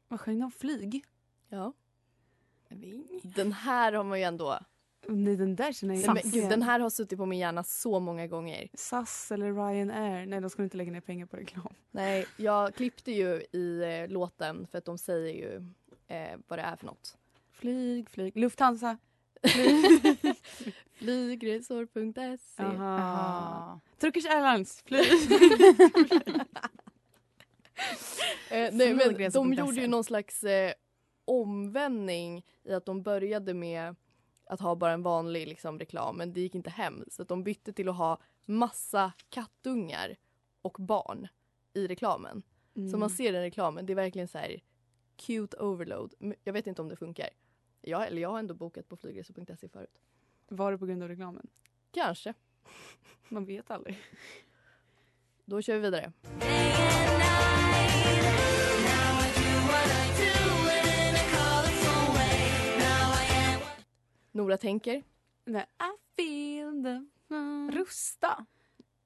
Vad 0.08 0.20
sjöng 0.20 0.40
de? 0.40 0.50
Flyg? 0.50 1.04
Ja. 1.48 1.72
Den 3.22 3.52
här 3.52 3.92
har 3.92 4.04
man 4.04 4.18
ju 4.18 4.24
ändå... 4.24 4.58
Nej, 5.08 5.36
den 5.36 5.56
där 5.56 5.72
känner 5.72 5.94
jag 5.94 6.14
Nej, 6.14 6.22
men, 6.24 6.32
gud, 6.32 6.50
den 6.50 6.62
här 6.62 6.80
har 6.80 6.90
suttit 6.90 7.18
på 7.18 7.26
min 7.26 7.38
hjärna 7.38 7.64
så 7.64 8.00
många 8.00 8.26
gånger. 8.26 8.68
SAS 8.74 9.32
eller 9.32 9.52
Ryanair. 9.52 10.26
Nej, 10.26 10.40
de 10.40 10.50
skulle 10.50 10.64
inte 10.64 10.76
lägga 10.76 10.92
ner 10.92 11.00
pengar 11.00 11.26
på 11.26 11.36
reklam. 11.36 11.74
Nej, 11.90 12.26
jag 12.36 12.74
klippte 12.74 13.12
ju 13.12 13.42
i 13.52 13.82
eh, 13.82 14.08
låten 14.08 14.66
för 14.66 14.78
att 14.78 14.84
de 14.84 14.98
säger 14.98 15.34
ju 15.34 15.72
eh, 16.06 16.38
vad 16.48 16.58
det 16.58 16.62
är 16.62 16.76
för 16.76 16.86
något. 16.86 17.16
Flyg, 17.60 18.10
flyg. 18.10 18.36
Lufthansa. 18.36 18.98
Flygresor.se 20.92 22.62
Aha. 22.62 23.80
Turkish 23.98 24.26
Airlines. 24.30 24.82
Flyg. 24.82 25.06
Eh, 28.50 28.68
nej, 28.72 28.94
men 28.94 28.98
de 28.98 29.04
Flygresor.se. 29.04 29.60
gjorde 29.60 29.80
ju 29.80 29.86
någon 29.86 30.04
slags 30.04 30.44
eh, 30.44 30.72
omvändning 31.24 32.44
i 32.64 32.72
att 32.72 32.86
de 32.86 33.02
började 33.02 33.54
med 33.54 33.94
att 34.46 34.60
ha 34.60 34.74
bara 34.74 34.92
en 34.92 35.02
vanlig 35.02 35.48
liksom, 35.48 35.78
reklam 35.78 36.16
men 36.16 36.32
det 36.32 36.40
gick 36.40 36.54
inte 36.54 36.70
hem. 36.70 37.04
Så 37.10 37.22
att 37.22 37.28
de 37.28 37.42
bytte 37.44 37.72
till 37.72 37.88
att 37.88 37.96
ha 37.96 38.18
massa 38.44 39.12
kattungar 39.28 40.16
och 40.62 40.76
barn 40.78 41.28
i 41.74 41.86
reklamen. 41.86 42.42
Så 42.74 42.80
Mm. 42.80 43.00
man 43.00 43.10
ser 43.10 43.32
den 43.32 43.42
reklamen, 43.42 43.86
det 43.86 43.92
är 43.92 43.94
verkligen 43.94 44.28
så 44.28 44.38
här 44.38 44.60
cute 45.16 45.56
overload. 45.56 46.14
Jag 46.44 46.52
vet 46.52 46.66
inte 46.66 46.82
om 46.82 46.88
det 46.88 46.96
funkar. 46.96 47.28
Jag, 47.80 48.06
eller 48.06 48.22
jag 48.22 48.28
har 48.28 48.38
ändå 48.38 48.54
bokat 48.54 48.88
på 48.88 48.96
flygresor.se 48.96 49.68
förut. 49.68 50.00
Var 50.48 50.72
det 50.72 50.78
på 50.78 50.86
grund 50.86 51.02
av 51.02 51.08
reklamen? 51.08 51.46
Kanske. 51.90 52.34
Man 53.28 53.44
vet 53.44 53.70
aldrig. 53.70 53.98
Då 55.44 55.62
kör 55.62 55.74
vi 55.74 55.80
vidare. 55.80 56.12
Nora 64.32 64.56
tänker. 64.56 65.02
Nej, 65.44 65.66
I 65.78 66.16
feel 66.16 66.84
the... 66.84 67.06
Rusta. 67.78 68.46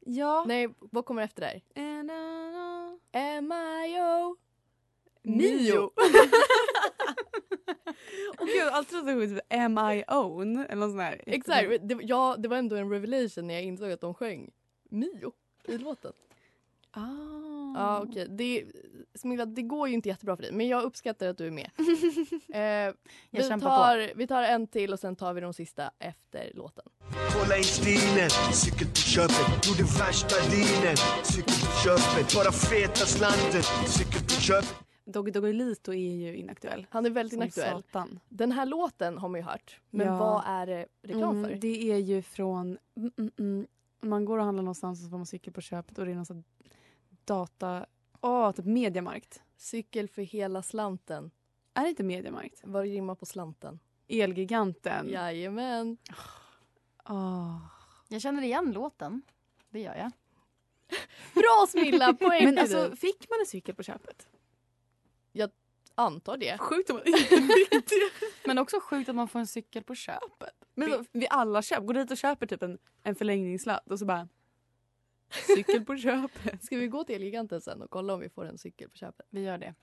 Ja. 0.00 0.44
Nej, 0.48 0.74
vad 0.78 1.04
kommer 1.04 1.22
efter 1.22 1.42
där? 1.42 1.62
M.I.O. 3.12 4.36
Mio. 5.22 5.90
Och 8.38 8.46
gud, 8.46 9.06
det 9.06 9.14
var 9.14 9.26
typ 9.26 9.42
Am 9.50 9.78
I 9.78 10.04
own? 10.08 10.56
Eller 10.56 10.76
något 10.76 10.90
sånt 10.90 10.98
där. 10.98 11.20
Exakt, 11.26 11.68
det, 11.82 11.98
ja, 12.02 12.36
det 12.38 12.48
var 12.48 12.56
ändå 12.56 12.76
en 12.76 12.90
revelation 12.90 13.46
när 13.46 13.54
jag 13.54 13.62
insåg 13.62 13.92
att 13.92 14.00
de 14.00 14.14
sjöng 14.14 14.50
Mio 14.90 15.32
i 15.68 15.78
låten. 15.78 16.12
Ah. 16.90 17.34
Ja 17.74 18.04
okej, 18.08 18.26
det, 18.28 18.64
Smilla 19.14 19.46
det 19.46 19.62
går 19.62 19.88
ju 19.88 19.94
inte 19.94 20.08
jättebra 20.08 20.36
för 20.36 20.42
dig 20.42 20.52
men 20.52 20.68
jag 20.68 20.82
uppskattar 20.82 21.28
att 21.28 21.38
du 21.38 21.46
är 21.46 21.50
med. 21.50 21.70
eh, 22.88 22.94
vi, 23.30 23.60
tar, 23.60 24.16
vi 24.16 24.26
tar 24.26 24.42
en 24.42 24.66
till 24.66 24.92
och 24.92 25.00
sen 25.00 25.16
tar 25.16 25.32
vi 25.32 25.40
de 25.40 25.54
sista 25.54 25.90
efter 25.98 26.50
låten. 26.54 26.84
Kolla 27.32 27.56
in 27.56 27.64
stilen, 27.64 28.30
cykel 28.52 28.86
på 28.86 28.96
köpet 28.96 29.66
Gjorde 29.66 29.82
värsta 29.98 30.36
dealen, 30.36 30.96
cykel 31.24 31.54
på 31.64 31.76
köpet 31.84 32.34
Bara 32.34 32.52
feta 32.52 33.06
slanten, 33.06 33.62
cykel 33.86 34.22
på 34.22 34.40
köpet 34.40 34.93
Doggy 35.04 35.30
Doggelito 35.30 35.92
är 35.92 36.14
ju 36.14 36.36
inaktuell. 36.36 36.86
Han 36.90 37.06
är 37.06 37.10
väldigt 37.10 37.32
Som 37.32 37.42
inaktuell. 37.42 37.82
satan. 37.82 38.20
Den 38.28 38.52
här 38.52 38.66
låten 38.66 39.18
har 39.18 39.28
man 39.28 39.40
ju 39.40 39.44
hört 39.46 39.80
men 39.90 40.06
Ja. 40.06 40.18
vad 40.18 40.42
är 40.46 40.66
det 40.66 40.86
reklam 41.02 41.36
Mm, 41.38 41.50
för? 41.50 41.56
Det 41.56 41.92
är 41.92 41.98
ju 41.98 42.22
från... 42.22 42.78
Mm, 42.96 43.12
mm, 43.18 43.30
mm. 43.38 43.66
Man 44.00 44.24
går 44.24 44.38
och 44.38 44.44
handlar 44.44 44.62
någonstans 44.62 45.00
och 45.00 45.04
så 45.04 45.10
får 45.10 45.16
man 45.16 45.26
cykel 45.26 45.52
på 45.52 45.60
köpet 45.60 45.98
och 45.98 46.04
det 46.04 46.10
är 46.10 46.14
någon 46.16 46.26
sån 46.26 46.44
data... 47.24 47.86
Åh, 48.20 48.52
typ 48.52 48.64
Mediamarkt. 48.64 49.42
Cykel 49.56 50.08
för 50.08 50.22
hela 50.22 50.62
slanten. 50.62 51.30
Är 51.74 51.82
det 51.82 51.88
inte 51.88 52.02
Mediamarkt? 52.02 52.60
Vad 52.64 52.82
rimmar 52.84 53.14
på 53.14 53.26
slanten? 53.26 53.78
Elgiganten. 54.08 55.08
Jajamän. 55.08 55.96
Åh. 57.08 57.56
Jag 58.08 58.22
känner 58.22 58.42
igen 58.42 58.72
låten. 58.72 59.22
Det 59.70 59.80
gör 59.80 59.94
jag. 59.96 60.10
Bra 61.34 61.66
Smilla, 61.68 62.14
poäng 62.20 62.44
Men 62.44 62.58
alltså, 62.58 62.96
fick 62.96 63.30
man 63.30 63.40
en 63.40 63.46
cykel 63.46 63.74
på 63.74 63.82
köpet? 63.82 64.26
Antar 65.94 66.36
det. 66.36 66.58
Sjukt 66.58 66.90
om 66.90 66.96
man 66.96 67.04
Men 68.44 68.58
också 68.58 68.80
sjukt 68.80 69.08
att 69.08 69.14
man 69.14 69.28
får 69.28 69.38
en 69.38 69.46
cykel 69.46 69.84
på 69.84 69.94
köpet. 69.94 70.54
Men 70.74 70.90
så, 70.90 71.04
vi 71.12 71.26
alla 71.30 71.62
köper, 71.62 71.82
går 71.82 71.94
dit 71.94 72.10
och 72.10 72.16
köper 72.16 72.46
typ 72.46 72.62
en, 72.62 72.78
en 73.02 73.14
förlängningssladd 73.14 73.82
och 73.90 73.98
så 73.98 74.04
bara 74.04 74.28
cykel 75.46 75.84
på 75.84 75.96
köpet. 75.96 76.64
Ska 76.64 76.76
vi 76.76 76.88
gå 76.88 77.04
till 77.04 77.14
Elgiganten 77.14 77.60
sen 77.60 77.82
och 77.82 77.90
kolla 77.90 78.14
om 78.14 78.20
vi 78.20 78.28
får 78.28 78.44
en 78.44 78.58
cykel 78.58 78.90
på 78.90 78.96
köpet? 78.96 79.26
Vi 79.30 79.40
gör 79.40 79.58
det. 79.58 79.74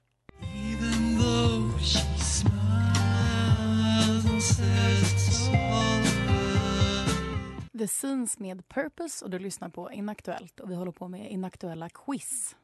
The 7.78 7.88
Scenes 7.88 8.40
med 8.40 8.68
Purpose 8.68 9.26
och 9.26 9.32
du 9.32 9.40
lyssnar 9.40 9.70
på 9.70 9.92
Inaktuellt 9.92 10.60
och 10.60 10.72
vi 10.72 10.76
håller 10.76 10.92
på 10.92 11.08
med 11.08 11.32
inaktuella 11.32 11.90
quiz. 11.90 12.56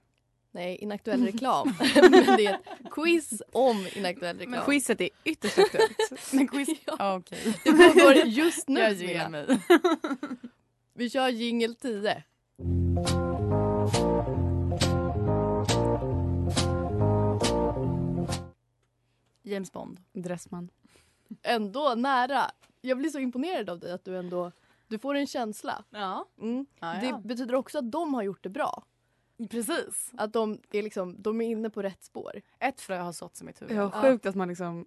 Nej, 0.58 0.76
inaktuell 0.76 1.26
reklam. 1.26 1.68
Men 1.96 2.12
det 2.12 2.46
är 2.46 2.54
ett 2.54 2.92
quiz 2.92 3.42
om 3.52 3.88
inaktuell 3.96 4.38
reklam. 4.38 4.52
Men 4.52 4.66
quizet 4.66 5.02
är 5.02 5.10
ytterst 5.24 5.60
aktuellt. 5.60 5.98
Men 6.34 6.48
quiz... 6.48 6.70
ja. 6.86 7.16
okej. 7.18 7.60
Det 7.64 7.72
pågår 7.72 8.16
just 8.16 8.68
nu 8.68 8.80
Jag 8.80 8.94
ger 8.94 9.30
mig. 9.30 9.60
Vi 10.94 11.10
kör 11.10 11.30
jingel 11.30 11.76
10. 11.76 12.24
James 19.44 19.72
Bond. 19.72 20.00
Dressman. 20.14 20.70
Ändå 21.44 21.96
nära. 21.96 22.52
Jag 22.82 22.98
blir 22.98 23.10
så 23.10 23.20
imponerad 23.20 23.70
av 23.70 23.80
dig 23.80 23.92
att 23.92 24.06
du 24.06 24.18
ändå 24.18 24.52
du 24.88 25.00
får 25.00 25.16
en 25.16 25.28
känsla. 25.28 25.84
Ja. 25.90 26.26
Mm. 26.42 26.66
Ja, 26.80 26.88
Det 27.02 27.08
ja. 27.08 27.22
betyder 27.24 27.56
också 27.56 27.78
att 27.78 27.92
de 27.92 28.14
har 28.14 28.24
gjort 28.24 28.44
det 28.44 28.50
bra. 28.50 28.84
Precis. 29.50 30.12
Att 30.18 30.34
de 30.34 30.62
är, 30.72 30.84
liksom, 30.84 31.22
de 31.22 31.42
är 31.42 31.46
inne 31.46 31.70
på 31.70 31.82
rätt 31.82 32.04
spår. 32.04 32.42
Ett 32.60 32.82
frö 32.82 32.98
har 32.98 33.12
såtts 33.12 33.42
i 33.42 33.46
mitt 33.46 33.62
huvud. 33.62 33.78
Ja, 33.78 33.92
sjukt 33.92 34.26
att 34.26 34.36
man 34.36 34.48
liksom 34.48 34.86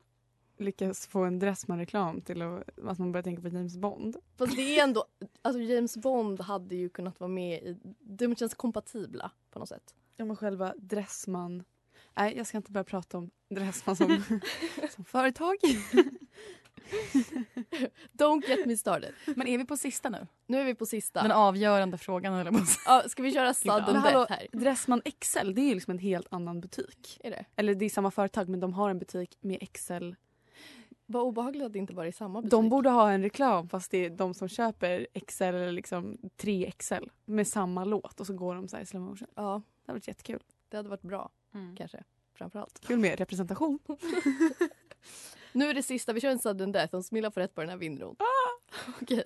lyckas 0.60 1.06
få 1.06 1.24
en 1.24 1.38
Dressman-reklam 1.38 2.20
till 2.20 2.42
att, 2.42 2.78
att 2.84 2.98
man 2.98 3.12
börjar 3.12 3.22
tänka 3.22 3.42
på 3.42 3.48
James 3.48 3.76
Bond. 3.76 4.16
Fast 4.36 4.56
det 4.56 4.78
är 4.78 4.84
ändå, 4.84 5.04
alltså 5.42 5.62
James 5.62 5.96
Bond 5.96 6.40
hade 6.40 6.76
ju 6.76 6.88
kunnat 6.88 7.20
vara 7.20 7.28
med 7.28 7.62
i, 7.62 7.76
de 8.00 8.36
känns 8.36 8.54
kompatibla 8.54 9.30
på 9.50 9.58
något 9.58 9.68
sätt. 9.68 9.94
Ja, 10.16 10.24
men 10.24 10.36
själva 10.36 10.74
Dressman. 10.76 11.64
Nej, 12.16 12.36
jag 12.36 12.46
ska 12.46 12.56
inte 12.56 12.72
börja 12.72 12.84
prata 12.84 13.18
om 13.18 13.30
Dressman 13.48 13.96
som, 13.96 14.22
som 14.90 15.04
företag. 15.04 15.56
Don't 18.12 18.48
get 18.48 18.66
me 18.66 18.76
started. 18.76 19.14
Men 19.36 19.46
är 19.46 19.58
vi 19.58 19.64
på 19.64 19.76
sista 19.76 20.08
nu? 20.08 20.26
Nu 20.46 20.60
är 20.60 20.64
vi 20.64 20.74
på 20.74 20.86
sista. 20.86 21.22
Den 21.22 21.32
avgörande 21.32 21.98
frågan 21.98 22.34
att 22.56 22.68
säga. 22.68 22.80
Ja, 22.86 23.08
ska 23.08 23.22
vi 23.22 23.32
köra 23.32 23.54
sudden 23.54 24.02
death 24.02 24.32
här? 24.32 24.46
Dressman 24.52 25.02
XL, 25.20 25.52
det 25.54 25.60
är 25.60 25.68
ju 25.68 25.74
liksom 25.74 25.90
en 25.90 25.98
helt 25.98 26.26
annan 26.30 26.60
butik. 26.60 27.18
Är 27.24 27.30
det? 27.30 27.44
Eller 27.56 27.74
det 27.74 27.84
är 27.84 27.90
samma 27.90 28.10
företag 28.10 28.48
men 28.48 28.60
de 28.60 28.72
har 28.74 28.90
en 28.90 28.98
butik 28.98 29.38
med 29.40 29.68
XL. 29.72 30.10
Vad 31.06 31.22
obehagligt 31.22 31.62
att 31.64 31.72
det 31.72 31.78
inte 31.78 31.92
bara 31.94 32.06
är 32.06 32.12
samma 32.12 32.40
butik. 32.40 32.50
De 32.50 32.68
borde 32.68 32.90
ha 32.90 33.10
en 33.12 33.22
reklam 33.22 33.68
fast 33.68 33.90
det 33.90 34.04
är 34.04 34.10
de 34.10 34.34
som 34.34 34.48
köper 34.48 35.06
XL 35.26 35.42
eller 35.44 35.72
liksom 35.72 36.18
3XL 36.38 37.10
med 37.24 37.46
samma 37.48 37.84
låt 37.84 38.20
och 38.20 38.26
så 38.26 38.32
går 38.32 38.54
de 38.54 38.68
så 38.68 38.76
här 38.76 38.82
i 38.82 38.86
slow 38.86 39.02
motion. 39.02 39.28
Ja, 39.34 39.62
Det 39.84 39.92
hade 39.92 39.96
varit 39.98 40.08
jättekul. 40.08 40.42
det 40.68 40.76
hade 40.76 40.88
varit 40.88 41.02
bra 41.02 41.30
Mm. 41.54 41.76
kanske. 41.76 42.04
Framförallt. 42.34 42.80
Kul 42.86 42.98
med 42.98 43.18
representation. 43.18 43.78
Nu 45.52 45.68
är 45.70 45.74
det 45.74 45.82
sista, 45.82 46.12
vi 46.12 46.20
kör 46.20 46.30
en 46.30 46.38
sudden 46.38 46.72
death. 46.72 46.94
Om 46.94 47.02
Smilla 47.02 47.30
får 47.30 47.40
rätt 47.40 47.54
på 47.54 47.60
den 47.60 47.70
här 47.70 47.76
vinner 47.76 48.02
hon. 48.06 48.16
Okej. 49.02 49.24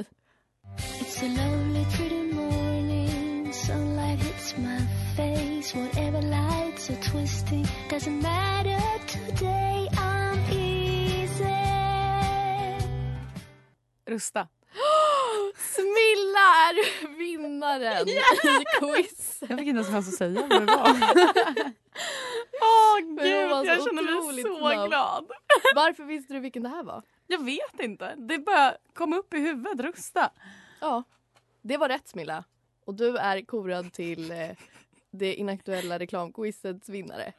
It's 0.78 1.22
a 1.22 1.28
lonely 1.28 1.84
pretty 1.84 2.32
morning 2.32 3.52
Sunlight 3.52 4.18
hits 4.22 4.56
my 4.56 4.78
face 5.16 5.78
Whatever 5.78 6.22
lights 6.22 6.90
are 6.90 7.02
twisting 7.02 7.66
Doesn't 7.90 8.22
matter 8.22 8.80
today 9.06 9.88
I'm 9.92 10.38
easy 10.50 11.44
Rusta. 14.06 14.48
Smilla 15.56 16.48
är 16.68 17.18
vinnaren 17.18 18.08
i 18.08 18.64
quiz. 18.80 19.38
Jag 19.48 19.58
fick 19.58 19.68
inte 19.68 19.76
ens 19.76 19.88
chans 19.88 20.08
att 20.08 20.14
säga 20.14 20.46
vad 20.50 20.60
det 20.60 20.66
var. 20.66 20.88
Åh 22.64 23.04
Men 23.06 23.40
hon 23.40 23.50
var 23.50 23.64
jag 23.64 23.84
känner 23.84 24.02
mig 24.02 24.42
så 24.42 24.58
snabb. 24.58 24.88
glad. 24.88 25.30
Varför 25.74 26.04
visste 26.04 26.34
du 26.34 26.40
vilken 26.40 26.62
det 26.62 26.68
här 26.68 26.82
var? 26.82 27.02
Jag 27.26 27.44
vet 27.44 27.80
inte. 27.80 28.14
Det 28.16 28.38
bara 28.38 28.76
kom 28.94 29.12
upp 29.12 29.34
i 29.34 29.38
huvudet. 29.38 29.80
Rusta. 29.80 30.30
Ja, 30.80 31.02
det 31.62 31.76
var 31.76 31.88
rätt 31.88 32.08
Smilla. 32.08 32.44
Och 32.84 32.94
du 32.94 33.16
är 33.16 33.42
korad 33.42 33.92
till 33.92 34.30
eh, 34.30 34.50
det 35.10 35.34
inaktuella 35.34 35.98
reklamquizets 35.98 36.88
vinnare. 36.88 37.32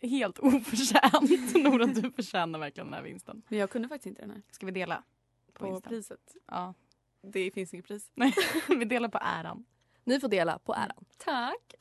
Helt 0.00 0.38
oförtjänt. 0.38 1.54
Nora, 1.64 1.86
du 1.86 2.10
förtjänar 2.10 2.58
verkligen 2.58 2.86
den 2.86 2.94
här 2.94 3.02
vinsten. 3.02 3.42
Men 3.48 3.58
jag 3.58 3.70
kunde 3.70 3.88
faktiskt 3.88 4.06
inte 4.06 4.22
den 4.22 4.30
här. 4.30 4.42
Ska 4.50 4.66
vi 4.66 4.72
dela? 4.72 5.02
På 5.52 5.64
vinsten? 5.64 5.88
priset. 5.90 6.36
Ja. 6.46 6.74
Det 7.22 7.50
finns 7.50 7.74
inget 7.74 7.86
pris. 7.86 8.10
Nej, 8.14 8.34
vi 8.68 8.84
delar 8.84 9.08
på 9.08 9.18
äran. 9.22 9.64
Ni 10.06 10.20
får 10.20 10.28
dela 10.28 10.58
på 10.58 10.74
äran. 10.74 11.04
Tack. 11.18 11.74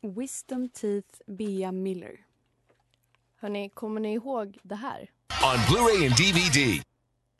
Wisdom 0.00 0.68
Teeth 0.68 1.20
Bea 1.26 1.72
Miller. 1.72 2.26
Hörni, 3.36 3.68
kommer 3.68 4.00
ni 4.00 4.12
ihåg 4.12 4.58
det 4.62 4.74
här? 4.74 5.10
On 5.44 5.58
Blu-ray 5.58 6.06
and 6.06 6.16
DVD. 6.16 6.82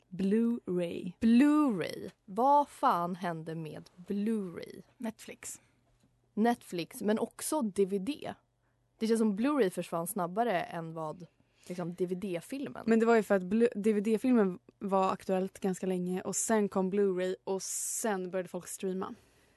Blu-ray. 0.09 1.11
Blu-ray. 1.19 2.11
Vad 2.25 2.69
fan 2.69 3.15
hände 3.15 3.55
med 3.55 3.89
Blu-ray? 3.95 4.83
Netflix. 4.97 5.61
Netflix, 6.33 7.01
men 7.01 7.19
också 7.19 7.61
DVD. 7.61 8.33
Det 8.97 9.07
känns 9.07 9.19
som 9.19 9.39
Blu-ray 9.39 9.69
försvann 9.69 10.07
snabbare 10.07 10.63
än 10.63 10.93
vad 10.93 11.27
liksom, 11.67 11.93
DVD-filmen. 11.93 12.83
Men 12.87 12.99
det 12.99 13.05
var 13.05 13.15
ju 13.15 13.23
för 13.23 13.35
att 13.35 13.49
DVD-filmen 13.75 14.59
var 14.79 15.11
aktuellt 15.11 15.59
ganska 15.59 15.85
länge 15.87 16.21
och 16.21 16.35
sen 16.35 16.69
kom 16.69 16.93
Blu-ray 16.93 17.35
och 17.43 17.61
sen 17.63 18.31
började 18.31 18.49
folk 18.49 18.67
streama. 18.67 19.15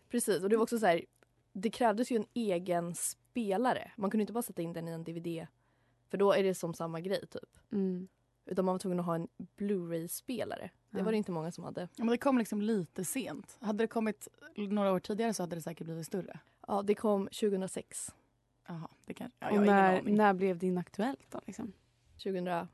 Precis, 0.09 0.43
och 0.43 0.49
det 0.49 0.57
var 0.57 0.63
också 0.63 0.79
så 0.79 0.87
här, 0.87 1.05
det 1.53 1.71
krävdes 1.71 2.11
ju 2.11 2.17
en 2.17 2.27
egen 2.35 2.95
spelare. 2.95 3.93
Man 3.97 4.11
kunde 4.11 4.23
inte 4.23 4.33
bara 4.33 4.43
sätta 4.43 4.63
in 4.63 4.73
den 4.73 4.89
i 4.89 4.91
en 4.91 5.05
DVD. 5.05 5.47
För 6.09 6.19
då 6.19 6.33
är 6.33 6.43
det 6.43 6.55
som 6.55 6.75
samma 6.75 7.01
grej 7.01 7.27
typ. 7.27 7.59
Mm. 7.73 8.09
Utan 8.47 8.65
man 8.65 8.75
var 8.75 8.79
tvungen 8.79 9.01
att 9.01 9.07
ha 9.07 9.15
en 9.15 9.29
Blu-ray-spelare. 9.57 10.71
Det 10.91 10.99
Ja. 10.99 11.05
var 11.05 11.13
det 11.13 11.19
inte 11.19 11.33
många 11.33 11.53
som 11.53 11.65
hade. 11.65 11.81
Ja, 11.81 11.89
men 12.05 12.07
det 12.09 12.19
kom 12.19 12.39
liksom 12.39 12.63
lite 12.63 13.05
sent. 13.05 13.57
Hade 13.61 13.85
det 13.85 13.89
kommit 13.89 14.29
några 14.57 14.93
år 14.93 15.01
tidigare 15.01 15.35
så 15.35 15.43
hade 15.43 15.57
det 15.57 15.63
säkert 15.63 15.85
blivit 15.85 16.07
större. 16.07 16.41
Ja, 16.67 16.83
det 16.83 16.95
kom 16.95 17.27
2006. 17.27 18.15
Jaha, 18.67 18.89
det 19.05 19.15
kan... 19.15 19.31
Ja, 19.39 19.47
och 19.47 19.53
jag 19.57 19.63
ingen 19.65 19.67
när, 19.77 20.03
när 20.03 20.35
blev 20.35 20.59
det 20.59 20.67
inaktuellt 20.67 21.31
då? 21.31 21.41
Liksom? 21.47 21.73
2013. 22.17 22.69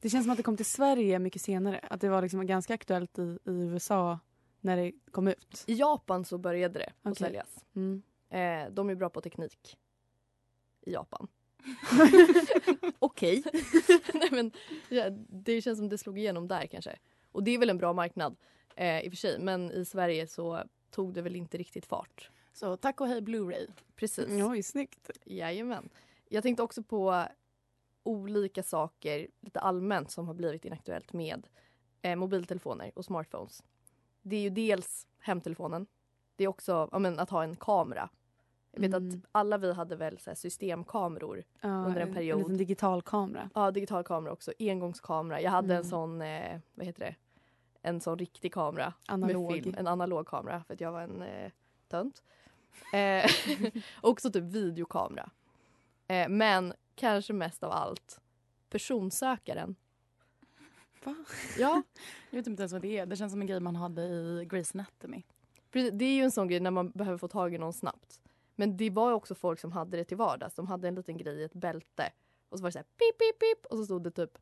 Det 0.00 0.10
känns 0.10 0.24
som 0.24 0.30
att 0.30 0.36
det 0.36 0.42
kom 0.42 0.56
till 0.56 0.66
Sverige 0.66 1.18
mycket 1.18 1.42
senare. 1.42 1.78
Att 1.78 2.00
det 2.00 2.08
var 2.08 2.22
liksom 2.22 2.46
ganska 2.46 2.74
aktuellt 2.74 3.18
i, 3.18 3.38
i 3.44 3.50
USA 3.50 4.18
när 4.60 4.76
det 4.76 4.92
kom 5.10 5.28
ut. 5.28 5.64
I 5.66 5.74
Japan 5.74 6.24
så 6.24 6.38
började 6.38 6.78
det 6.78 6.92
att 7.02 7.12
Okej. 7.12 7.26
säljas. 7.26 7.64
Mm. 7.74 8.02
Eh, 8.28 8.72
de 8.72 8.90
är 8.90 8.94
bra 8.94 9.10
på 9.10 9.20
teknik. 9.20 9.78
I 10.80 10.92
Japan. 10.92 11.28
Okej. 12.98 13.42
Nej, 14.14 14.28
men, 14.30 14.52
ja, 14.88 15.10
det 15.28 15.62
känns 15.62 15.78
som 15.78 15.88
det 15.88 15.98
slog 15.98 16.18
igenom 16.18 16.48
där 16.48 16.66
kanske. 16.66 16.98
Och 17.32 17.42
det 17.42 17.50
är 17.50 17.58
väl 17.58 17.70
en 17.70 17.78
bra 17.78 17.92
marknad 17.92 18.36
eh, 18.76 19.00
i 19.00 19.08
och 19.08 19.12
för 19.12 19.16
sig. 19.16 19.38
Men 19.38 19.70
i 19.70 19.84
Sverige 19.84 20.26
så 20.26 20.62
tog 20.90 21.14
det 21.14 21.22
väl 21.22 21.36
inte 21.36 21.58
riktigt 21.58 21.86
fart. 21.86 22.30
Så 22.52 22.76
tack 22.76 23.00
och 23.00 23.08
hej 23.08 23.20
Blu-ray. 23.20 23.72
Precis. 23.96 24.42
Oj, 24.42 24.62
snyggt. 24.62 25.10
Jajamän. 25.24 25.88
Jag 26.28 26.42
tänkte 26.42 26.62
också 26.62 26.82
på 26.82 27.26
olika 28.02 28.62
saker 28.62 29.28
lite 29.40 29.60
allmänt 29.60 30.10
som 30.10 30.26
har 30.26 30.34
blivit 30.34 30.64
inaktuellt 30.64 31.12
med 31.12 31.46
eh, 32.02 32.16
mobiltelefoner 32.16 32.92
och 32.94 33.04
smartphones. 33.04 33.62
Det 34.22 34.36
är 34.36 34.40
ju 34.40 34.50
dels 34.50 35.06
hemtelefonen. 35.18 35.86
Det 36.36 36.44
är 36.44 36.48
också 36.48 36.88
ja, 36.92 36.98
men, 36.98 37.18
att 37.18 37.30
ha 37.30 37.42
en 37.44 37.56
kamera. 37.56 38.08
Jag 38.70 38.80
vet 38.80 38.94
Mm. 38.94 39.08
att 39.08 39.24
alla 39.32 39.58
vi 39.58 39.72
hade 39.72 39.96
väl 39.96 40.18
så 40.18 40.30
här, 40.30 40.34
systemkameror 40.34 41.44
Ja, 41.60 41.68
under 41.68 42.00
en 42.00 42.14
period. 42.14 42.34
En 42.36 42.42
liten 42.42 42.56
digital 42.56 43.02
kamera. 43.02 43.50
Ja, 43.54 43.70
digital 43.70 44.04
kamera 44.04 44.32
också. 44.32 44.52
Engångskamera. 44.58 45.40
Jag 45.40 45.50
hade 45.50 45.74
en 45.74 45.80
Mm. 45.80 45.90
sån, 45.90 46.22
eh, 46.22 46.58
vad 46.74 46.86
heter 46.86 47.00
det? 47.00 47.14
En 47.82 48.00
sån 48.00 48.18
riktig 48.18 48.52
kamera. 48.54 48.94
Analog. 49.08 49.50
Med 49.52 49.62
film. 49.62 49.74
En 49.78 49.86
analog 49.86 50.26
kamera 50.26 50.64
för 50.64 50.74
att 50.74 50.80
jag 50.80 50.92
var 50.92 51.00
en 51.00 51.22
eh, 51.22 51.50
tönt. 51.88 52.22
Eh, 52.92 53.30
också 54.00 54.30
typ 54.32 54.44
videokamera. 54.44 55.30
Eh, 56.06 56.28
men 56.28 56.72
kanske 56.94 57.32
mest 57.32 57.62
av 57.62 57.72
allt 57.72 58.20
personsökaren. 58.70 59.76
Va? 61.04 61.14
Ja, 61.58 61.82
Jag 62.30 62.38
vet 62.38 62.46
inte 62.46 62.62
ens 62.62 62.72
vad 62.72 62.82
det 62.82 62.98
är. 62.98 63.06
Det 63.06 63.16
känns 63.16 63.32
som 63.32 63.40
en 63.40 63.46
grej 63.46 63.60
man 63.60 63.76
hade 63.76 64.02
i 64.02 64.48
Grey's 64.50 64.76
Anatomy. 64.76 65.22
precis. 65.70 65.90
det 65.92 66.04
är 66.04 66.14
ju 66.14 66.22
en 66.22 66.30
sån 66.30 66.48
grej 66.48 66.60
när 66.60 66.70
man 66.70 66.90
behöver 66.90 67.18
få 67.18 67.28
tag 67.28 67.54
i 67.54 67.58
någon 67.58 67.72
snabbt. 67.72 68.20
Men 68.56 68.76
det 68.76 68.90
var 68.90 69.12
också 69.12 69.34
folk 69.34 69.60
som 69.60 69.72
hade 69.72 69.96
det 69.96 70.04
till 70.04 70.16
vardags. 70.16 70.54
De 70.54 70.66
hade 70.66 70.88
en 70.88 70.94
liten 70.94 71.16
grej 71.16 71.40
i 71.40 71.44
ett 71.44 71.54
bälte. 71.54 72.12
Och 72.48 72.58
så 72.58 72.62
var 72.62 72.68
det 72.68 72.72
så 72.72 72.78
här 72.78 72.84
pip, 72.84 73.18
pip, 73.18 73.38
pip. 73.38 73.66
Och 73.66 73.78
så 73.78 73.84
stod 73.84 74.02
det 74.02 74.10
typ 74.10 74.38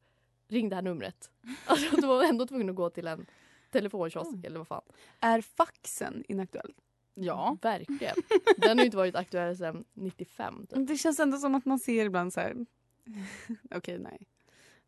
ring 0.49 0.69
det 0.69 0.75
här 0.75 0.83
numret. 0.83 1.31
Alltså 1.67 1.97
du 1.97 2.07
var 2.07 2.25
ändå 2.25 2.47
tvungen 2.47 2.71
att 2.71 2.77
gå 2.77 2.91
till 2.91 3.07
en 3.07 3.27
telefonkiosk 3.71 4.45
eller 4.45 4.59
vad 4.59 4.67
fan. 4.69 4.83
Är 5.21 5.41
faxen 5.41 6.25
inaktuell? 6.29 6.75
Ja. 7.15 7.57
Verkligen. 7.63 8.17
Den 8.57 8.69
har 8.79 8.85
ju 8.85 8.85
inte 8.85 8.97
varit 8.97 9.17
aktuell 9.17 9.57
sedan 9.57 9.85
95. 9.95 10.67
Typ. 10.67 10.89
Det 10.89 10.97
känns 10.97 11.21
ändå 11.21 11.37
som 11.39 11.55
att 11.55 11.65
man 11.65 11.79
ser 11.79 12.05
ibland 12.07 12.33
så 12.33 12.41
här. 12.41 12.67
Okej, 13.75 13.99
nej. 13.99 14.27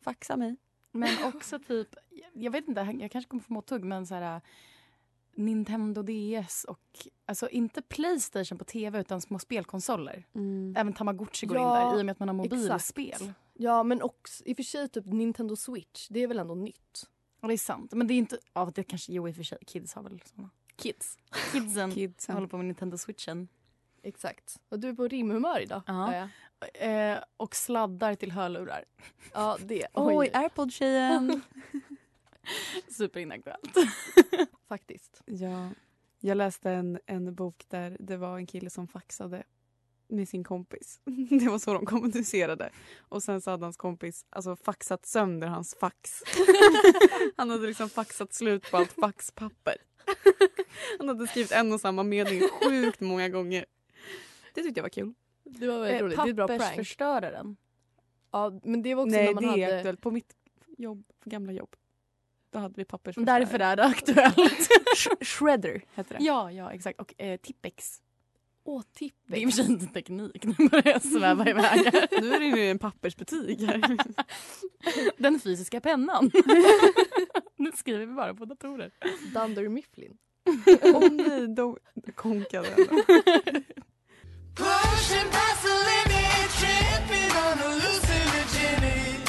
Faxa 0.04 0.36
mig. 0.36 0.56
Men 0.92 1.24
också 1.24 1.58
typ, 1.58 1.88
jag 2.32 2.50
vet 2.52 2.68
inte, 2.68 2.96
jag 3.00 3.10
kanske 3.10 3.28
kommer 3.28 3.42
få 3.42 3.52
mothugg 3.52 3.84
men 3.84 4.06
så 4.06 4.14
här 4.14 4.40
Nintendo 5.34 6.02
DS 6.02 6.64
och 6.64 6.80
alltså 7.26 7.48
inte 7.48 7.82
Playstation 7.82 8.58
på 8.58 8.64
tv 8.64 9.00
utan 9.00 9.20
små 9.20 9.38
spelkonsoler. 9.38 10.24
Mm. 10.34 10.74
Även 10.76 10.92
Tamagotchi 10.92 11.46
går 11.46 11.56
Ja, 11.56 11.82
in 11.82 11.88
där 11.92 11.98
i 11.98 12.02
och 12.02 12.06
med 12.06 12.12
att 12.12 12.18
man 12.18 12.28
har 12.28 12.34
mobilspel. 12.34 13.08
exakt. 13.08 13.30
Ja 13.54 13.82
men 13.82 14.02
också 14.02 14.44
i 14.46 14.52
och 14.52 14.56
för 14.56 14.62
sig 14.62 14.88
typ 14.88 15.06
Nintendo 15.06 15.56
Switch. 15.56 16.08
Det 16.08 16.20
är 16.22 16.26
väl 16.26 16.38
ändå 16.38 16.54
nytt. 16.54 17.08
Och 17.40 17.48
det 17.48 17.54
är 17.54 17.58
sant. 17.58 17.92
Men 17.94 18.06
det 18.06 18.14
är 18.14 18.18
inte, 18.18 18.38
ja 18.52 18.72
det 18.74 18.82
kanske, 18.84 19.12
jo 19.12 19.28
i 19.28 19.32
och 19.32 19.36
för 19.36 19.42
sig, 19.42 19.58
kids 19.66 19.94
har 19.94 20.02
väl 20.02 20.20
såna. 20.24 20.50
Kids. 20.82 21.18
Kidsen, 21.52 21.92
Kidsen. 21.92 22.34
håller 22.34 22.48
på 22.48 22.56
med 22.56 22.66
Nintendo 22.66 22.98
Switchen. 22.98 23.48
Exakt. 24.02 24.60
Och 24.68 24.78
du 24.78 24.88
är 24.88 24.94
på 24.94 25.08
rimhumör 25.08 25.60
idag. 25.60 25.82
Ja. 25.86 26.28
Eh, 26.74 27.18
och 27.36 27.56
sladdar 27.56 28.14
till 28.14 28.32
hörlurar. 28.32 28.84
Ja 29.32 29.58
det. 29.60 29.86
Oj, 29.94 30.30
airpod-tjejen. 30.32 31.40
Superinaktuellt. 32.88 33.74
Faktiskt. 34.68 35.22
ja. 35.26 35.68
Jag 36.24 36.36
läste 36.36 36.70
en, 36.70 36.98
en 37.06 37.34
bok 37.34 37.64
där 37.68 37.96
det 38.00 38.16
var 38.16 38.36
en 38.36 38.46
kille 38.46 38.70
som 38.70 38.88
faxade 38.88 39.42
med 40.12 40.28
sin 40.28 40.44
kompis. 40.44 41.00
Det 41.30 41.48
var 41.48 41.58
så 41.58 41.72
de 41.74 41.86
kommunicerade. 41.86 42.70
Och 42.98 43.22
sen 43.22 43.40
så 43.40 43.50
hade 43.50 43.64
hans 43.64 43.76
kompis 43.76 44.26
alltså 44.30 44.56
faxat 44.56 45.06
sönder 45.06 45.48
hans 45.48 45.74
fax. 45.80 46.22
Han 47.36 47.50
hade 47.50 47.66
liksom 47.66 47.88
faxat 47.88 48.32
slut 48.34 48.70
på 48.70 48.76
allt 48.76 48.92
faxpapper. 48.92 49.76
Han 50.98 51.08
hade 51.08 51.26
skrivit 51.26 51.52
en 51.52 51.72
och 51.72 51.80
samma 51.80 52.02
mening 52.02 52.40
sjukt 52.48 53.00
många 53.00 53.28
gånger. 53.28 53.64
Det 54.54 54.62
tyckte 54.62 54.78
jag 54.78 54.82
var 54.82 54.88
kul. 54.90 55.12
Det 55.44 55.66
var 55.68 55.78
väldigt 55.80 56.00
Eh, 56.00 56.04
roligt. 56.04 56.16
Det 56.16 56.22
är 56.22 56.28
ett 56.28 56.36
bra 56.36 56.46
prank. 56.46 56.60
Pappersförstöraren. 56.62 57.56
Ja 58.30 58.60
men 58.64 58.82
det 58.82 58.94
var 58.94 59.02
också 59.02 59.16
Nej, 59.16 59.26
när 59.26 59.34
man 59.34 59.42
det 59.42 59.48
är 59.62 59.64
hade... 59.66 59.76
aktuellt. 59.76 60.00
På 60.00 60.10
mitt 60.10 60.34
jobb, 60.78 61.04
gamla 61.24 61.52
jobb. 61.52 61.76
Då 62.50 62.58
hade 62.58 62.74
vi 62.76 62.84
pappers. 62.84 63.16
Därför 63.18 63.58
är 63.58 63.76
det 63.76 63.84
aktuellt. 63.84 64.36
Sh- 64.96 65.24
Shredder 65.24 65.84
hette 65.94 66.14
det. 66.18 66.24
ja, 66.24 66.52
ja 66.52 66.72
exakt. 66.72 67.00
Och 67.00 67.14
eh, 67.20 67.36
Tippex. 67.36 68.01
Åh, 68.64 68.82
Tippex. 68.94 69.22
Det 69.26 69.36
är 69.36 69.40
i 69.40 69.46
och 69.46 69.50
för 69.50 69.56
sig 69.62 69.72
inte 69.72 69.86
teknik. 69.86 70.44
Nu 70.58 70.68
börjar 70.68 70.92
jag 70.92 71.02
sväva 71.02 71.50
iväg. 71.50 71.80
Nu 72.20 72.34
är 72.34 72.40
det 72.40 72.46
ju 72.46 72.70
en 72.70 72.78
pappersbutik 72.78 73.60
här. 73.60 73.96
Den 75.22 75.40
fysiska 75.40 75.80
pennan. 75.80 76.30
nu 77.56 77.72
skriver 77.72 78.06
vi 78.06 78.12
bara 78.14 78.34
på 78.34 78.44
datorer. 78.44 78.90
Dunder 79.34 79.68
Mifflin. 79.68 80.16
Åh 80.82 81.10
nej, 81.12 81.54
då 81.54 81.78
konkade 82.14 82.68
on 87.52 87.58
hallucinogenic. 87.58 89.28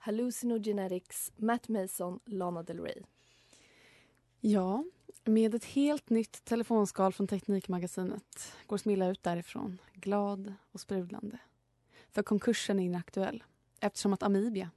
Hallucinogenetics, 0.00 1.32
Matt 1.36 1.68
Mason, 1.68 2.20
Lana 2.26 2.62
Del 2.62 2.80
Rey. 2.80 3.02
Ja, 4.46 4.84
med 5.24 5.54
ett 5.54 5.64
helt 5.64 6.10
nytt 6.10 6.44
telefonskal 6.44 7.12
från 7.12 7.26
Teknikmagasinet 7.26 8.56
går 8.66 8.76
Smilla 8.76 9.08
ut 9.08 9.22
därifrån, 9.22 9.78
glad 9.94 10.54
och 10.72 10.80
sprudlande. 10.80 11.38
För 12.12 12.22
konkursen 12.22 12.78
är 12.78 12.84
inaktuell 12.84 13.44
eftersom 13.80 14.12
att 14.12 14.22
Amibia 14.22 14.70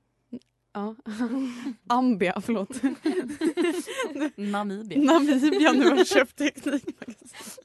Ja. 0.74 0.96
Ambia, 1.88 2.42
förlåt. 2.42 2.70
Namibia. 4.36 5.02
Namibia 5.02 5.72
nu 5.72 5.90
har 5.90 6.06
köpt 6.06 6.36
Teknikmagasinet. 6.36 7.60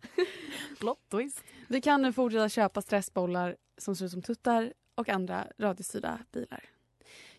Plot 0.78 1.10
twist. 1.10 1.44
Vi 1.68 1.80
kan 1.80 2.02
nu 2.02 2.12
fortsätta 2.12 2.48
köpa 2.48 2.82
stressbollar 2.82 3.56
som 3.78 3.96
ser 3.96 4.04
ut 4.04 4.10
som 4.12 4.22
tuttar 4.22 4.72
och 4.94 5.08
andra 5.08 5.46
radiostyrda 5.58 6.18
bilar. 6.32 6.64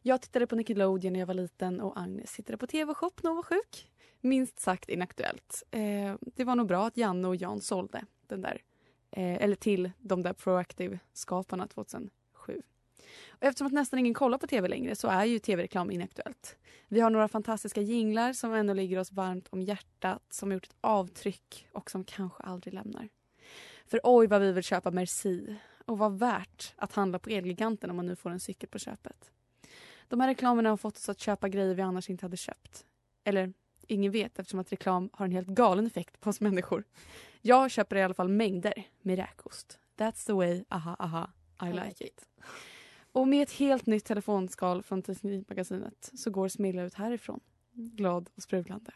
Jag 0.01 0.21
tittade 0.21 0.47
på 0.47 0.55
Nickelodeon 0.55 1.13
när 1.13 1.19
jag 1.19 1.27
var 1.27 1.33
liten 1.33 1.81
och 1.81 1.99
Agnes 1.99 2.33
tittade 2.35 2.57
på 2.57 2.67
TV-shop 2.67 3.11
när 3.21 3.29
hon 3.29 3.35
var 3.35 3.43
sjuk. 3.43 3.89
Minst 4.25 4.59
sagt 4.59 4.89
inaktuellt. 4.89 5.63
Eh, 5.71 6.15
det 6.21 6.43
var 6.43 6.55
nog 6.55 6.67
bra 6.67 6.87
att 6.87 6.97
Janne 6.97 7.27
och 7.27 7.35
Jan 7.35 7.61
sålde 7.61 8.05
den 8.27 8.41
där. 8.41 8.61
Eh, 9.11 9.43
eller 9.43 9.55
till 9.55 9.91
de 9.99 10.21
där 10.21 10.33
Proactive-skaparna 10.33 11.67
2007. 11.67 12.61
Och 13.27 13.43
eftersom 13.43 13.67
att 13.67 13.73
nästan 13.73 13.99
ingen 13.99 14.13
kollar 14.13 14.37
på 14.37 14.47
tv 14.47 14.67
längre 14.67 14.95
så 14.95 15.07
är 15.07 15.25
ju 15.25 15.39
tv-reklam 15.39 15.91
inaktuellt. 15.91 16.57
Vi 16.87 16.99
har 16.99 17.09
några 17.09 17.27
fantastiska 17.27 17.81
jinglar 17.81 18.33
som 18.33 18.53
ändå 18.53 18.73
ligger 18.73 18.99
oss 18.99 19.11
varmt 19.11 19.47
om 19.49 19.61
hjärtat, 19.61 20.23
som 20.29 20.49
har 20.49 20.53
gjort 20.53 20.65
ett 20.65 20.75
avtryck 20.81 21.67
och 21.71 21.91
som 21.91 22.03
kanske 22.03 22.43
aldrig 22.43 22.73
lämnar. 22.73 23.09
För 23.85 23.99
oj 24.03 24.27
vad 24.27 24.41
vi 24.41 24.51
vill 24.51 24.63
köpa 24.63 24.91
Merci 24.91 25.55
och 25.85 25.97
vad 25.97 26.19
värt 26.19 26.73
att 26.75 26.93
handla 26.93 27.19
på 27.19 27.29
Elgiganten 27.29 27.89
om 27.89 27.95
man 27.95 28.05
nu 28.05 28.15
får 28.15 28.29
en 28.29 28.39
cykel 28.39 28.69
på 28.69 28.79
köpet. 28.79 29.31
De 30.07 30.19
här 30.19 30.27
reklamerna 30.27 30.69
har 30.69 30.77
fått 30.77 30.97
oss 30.97 31.09
att 31.09 31.19
köpa 31.19 31.49
grejer 31.49 31.75
vi 31.75 31.81
annars 31.81 32.09
inte 32.09 32.25
hade 32.25 32.37
köpt. 32.37 32.85
Eller 33.23 33.53
ingen 33.87 34.11
vet 34.11 34.39
eftersom 34.39 34.59
att 34.59 34.71
reklam 34.71 35.09
har 35.13 35.25
en 35.25 35.31
helt 35.31 35.47
galen 35.47 35.87
effekt 35.87 36.19
på 36.19 36.29
oss 36.29 36.41
människor. 36.41 36.83
Jag 37.41 37.71
köper 37.71 37.95
i 37.95 38.03
alla 38.03 38.13
fall 38.13 38.29
mängder 38.29 38.73
med 39.01 39.17
räkost. 39.17 39.79
That's 39.97 40.25
the 40.25 40.33
way, 40.33 40.63
aha, 40.69 40.95
aha, 40.99 41.29
I 41.61 41.73
like 41.73 42.05
it. 42.05 42.27
Och 43.11 43.27
med 43.27 43.43
ett 43.43 43.51
helt 43.51 43.85
nytt 43.85 44.05
telefonskal 44.05 44.83
från 44.83 45.01
Teknikmagasinet 45.01 46.11
så 46.13 46.31
går 46.31 46.47
Smilla 46.47 46.83
ut 46.83 46.93
härifrån. 46.93 47.39
Glad 47.73 48.29
och 48.35 48.43
sprudlande. 48.43 48.91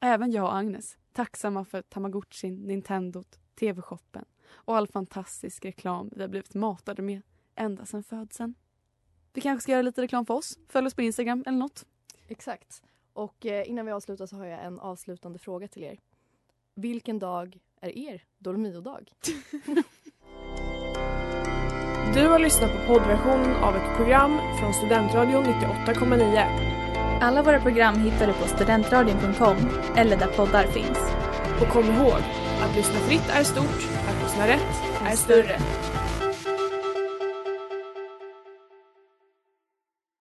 Även 0.00 0.32
jag 0.32 0.44
och 0.44 0.56
Agnes, 0.56 0.98
tacksamma 1.12 1.64
för 1.64 1.82
Tamagotchin, 1.82 2.54
Nintendot, 2.54 3.38
TV-shoppen 3.54 4.24
och 4.48 4.76
all 4.76 4.86
fantastisk 4.86 5.64
reklam 5.64 6.10
vi 6.16 6.22
har 6.22 6.28
blivit 6.28 6.54
matade 6.54 7.02
med 7.02 7.22
ända 7.54 7.86
sedan 7.86 8.02
födseln. 8.02 8.54
Vi 9.32 9.40
kanske 9.40 9.62
ska 9.62 9.72
göra 9.72 9.82
lite 9.82 10.02
reklam 10.02 10.26
för 10.26 10.34
oss? 10.34 10.58
Följ 10.68 10.86
oss 10.86 10.94
på 10.94 11.02
Instagram 11.02 11.44
eller 11.46 11.58
något. 11.58 11.86
Exakt. 12.28 12.82
Och 13.16 13.46
eh, 13.46 13.70
innan 13.70 13.86
vi 13.86 13.92
avslutar 13.92 14.26
så 14.26 14.36
har 14.36 14.46
jag 14.46 14.64
en 14.64 14.80
avslutande 14.80 15.38
fråga 15.38 15.68
till 15.68 15.82
er. 15.82 15.98
Vilken 16.74 17.18
dag 17.18 17.58
är 17.80 17.98
er 17.98 18.22
Dolmio-dag? 18.38 19.12
Du 22.14 22.28
har 22.28 22.38
lyssnat 22.38 22.72
på 22.72 22.86
poddversionen 22.86 23.56
av 23.56 23.76
ett 23.76 23.96
program 23.96 24.38
från 24.60 24.74
Studentradion 24.74 25.44
98,9. 25.44 27.20
Alla 27.20 27.42
våra 27.42 27.60
program 27.60 27.98
hittar 27.98 28.26
du 28.26 28.32
på 28.32 28.48
studentradion.com 28.48 29.56
eller 29.96 30.16
där 30.16 30.26
poddar 30.26 30.66
finns. 30.66 30.98
Och 31.60 31.68
kom 31.68 31.84
ihåg, 31.84 32.20
att 32.60 32.76
lyssna 32.76 32.94
fritt 32.94 33.28
är 33.28 33.44
stort, 33.44 33.88
att 34.08 34.22
lyssna 34.22 34.48
rätt 34.48 35.02
är 35.02 35.16
större. 35.16 35.58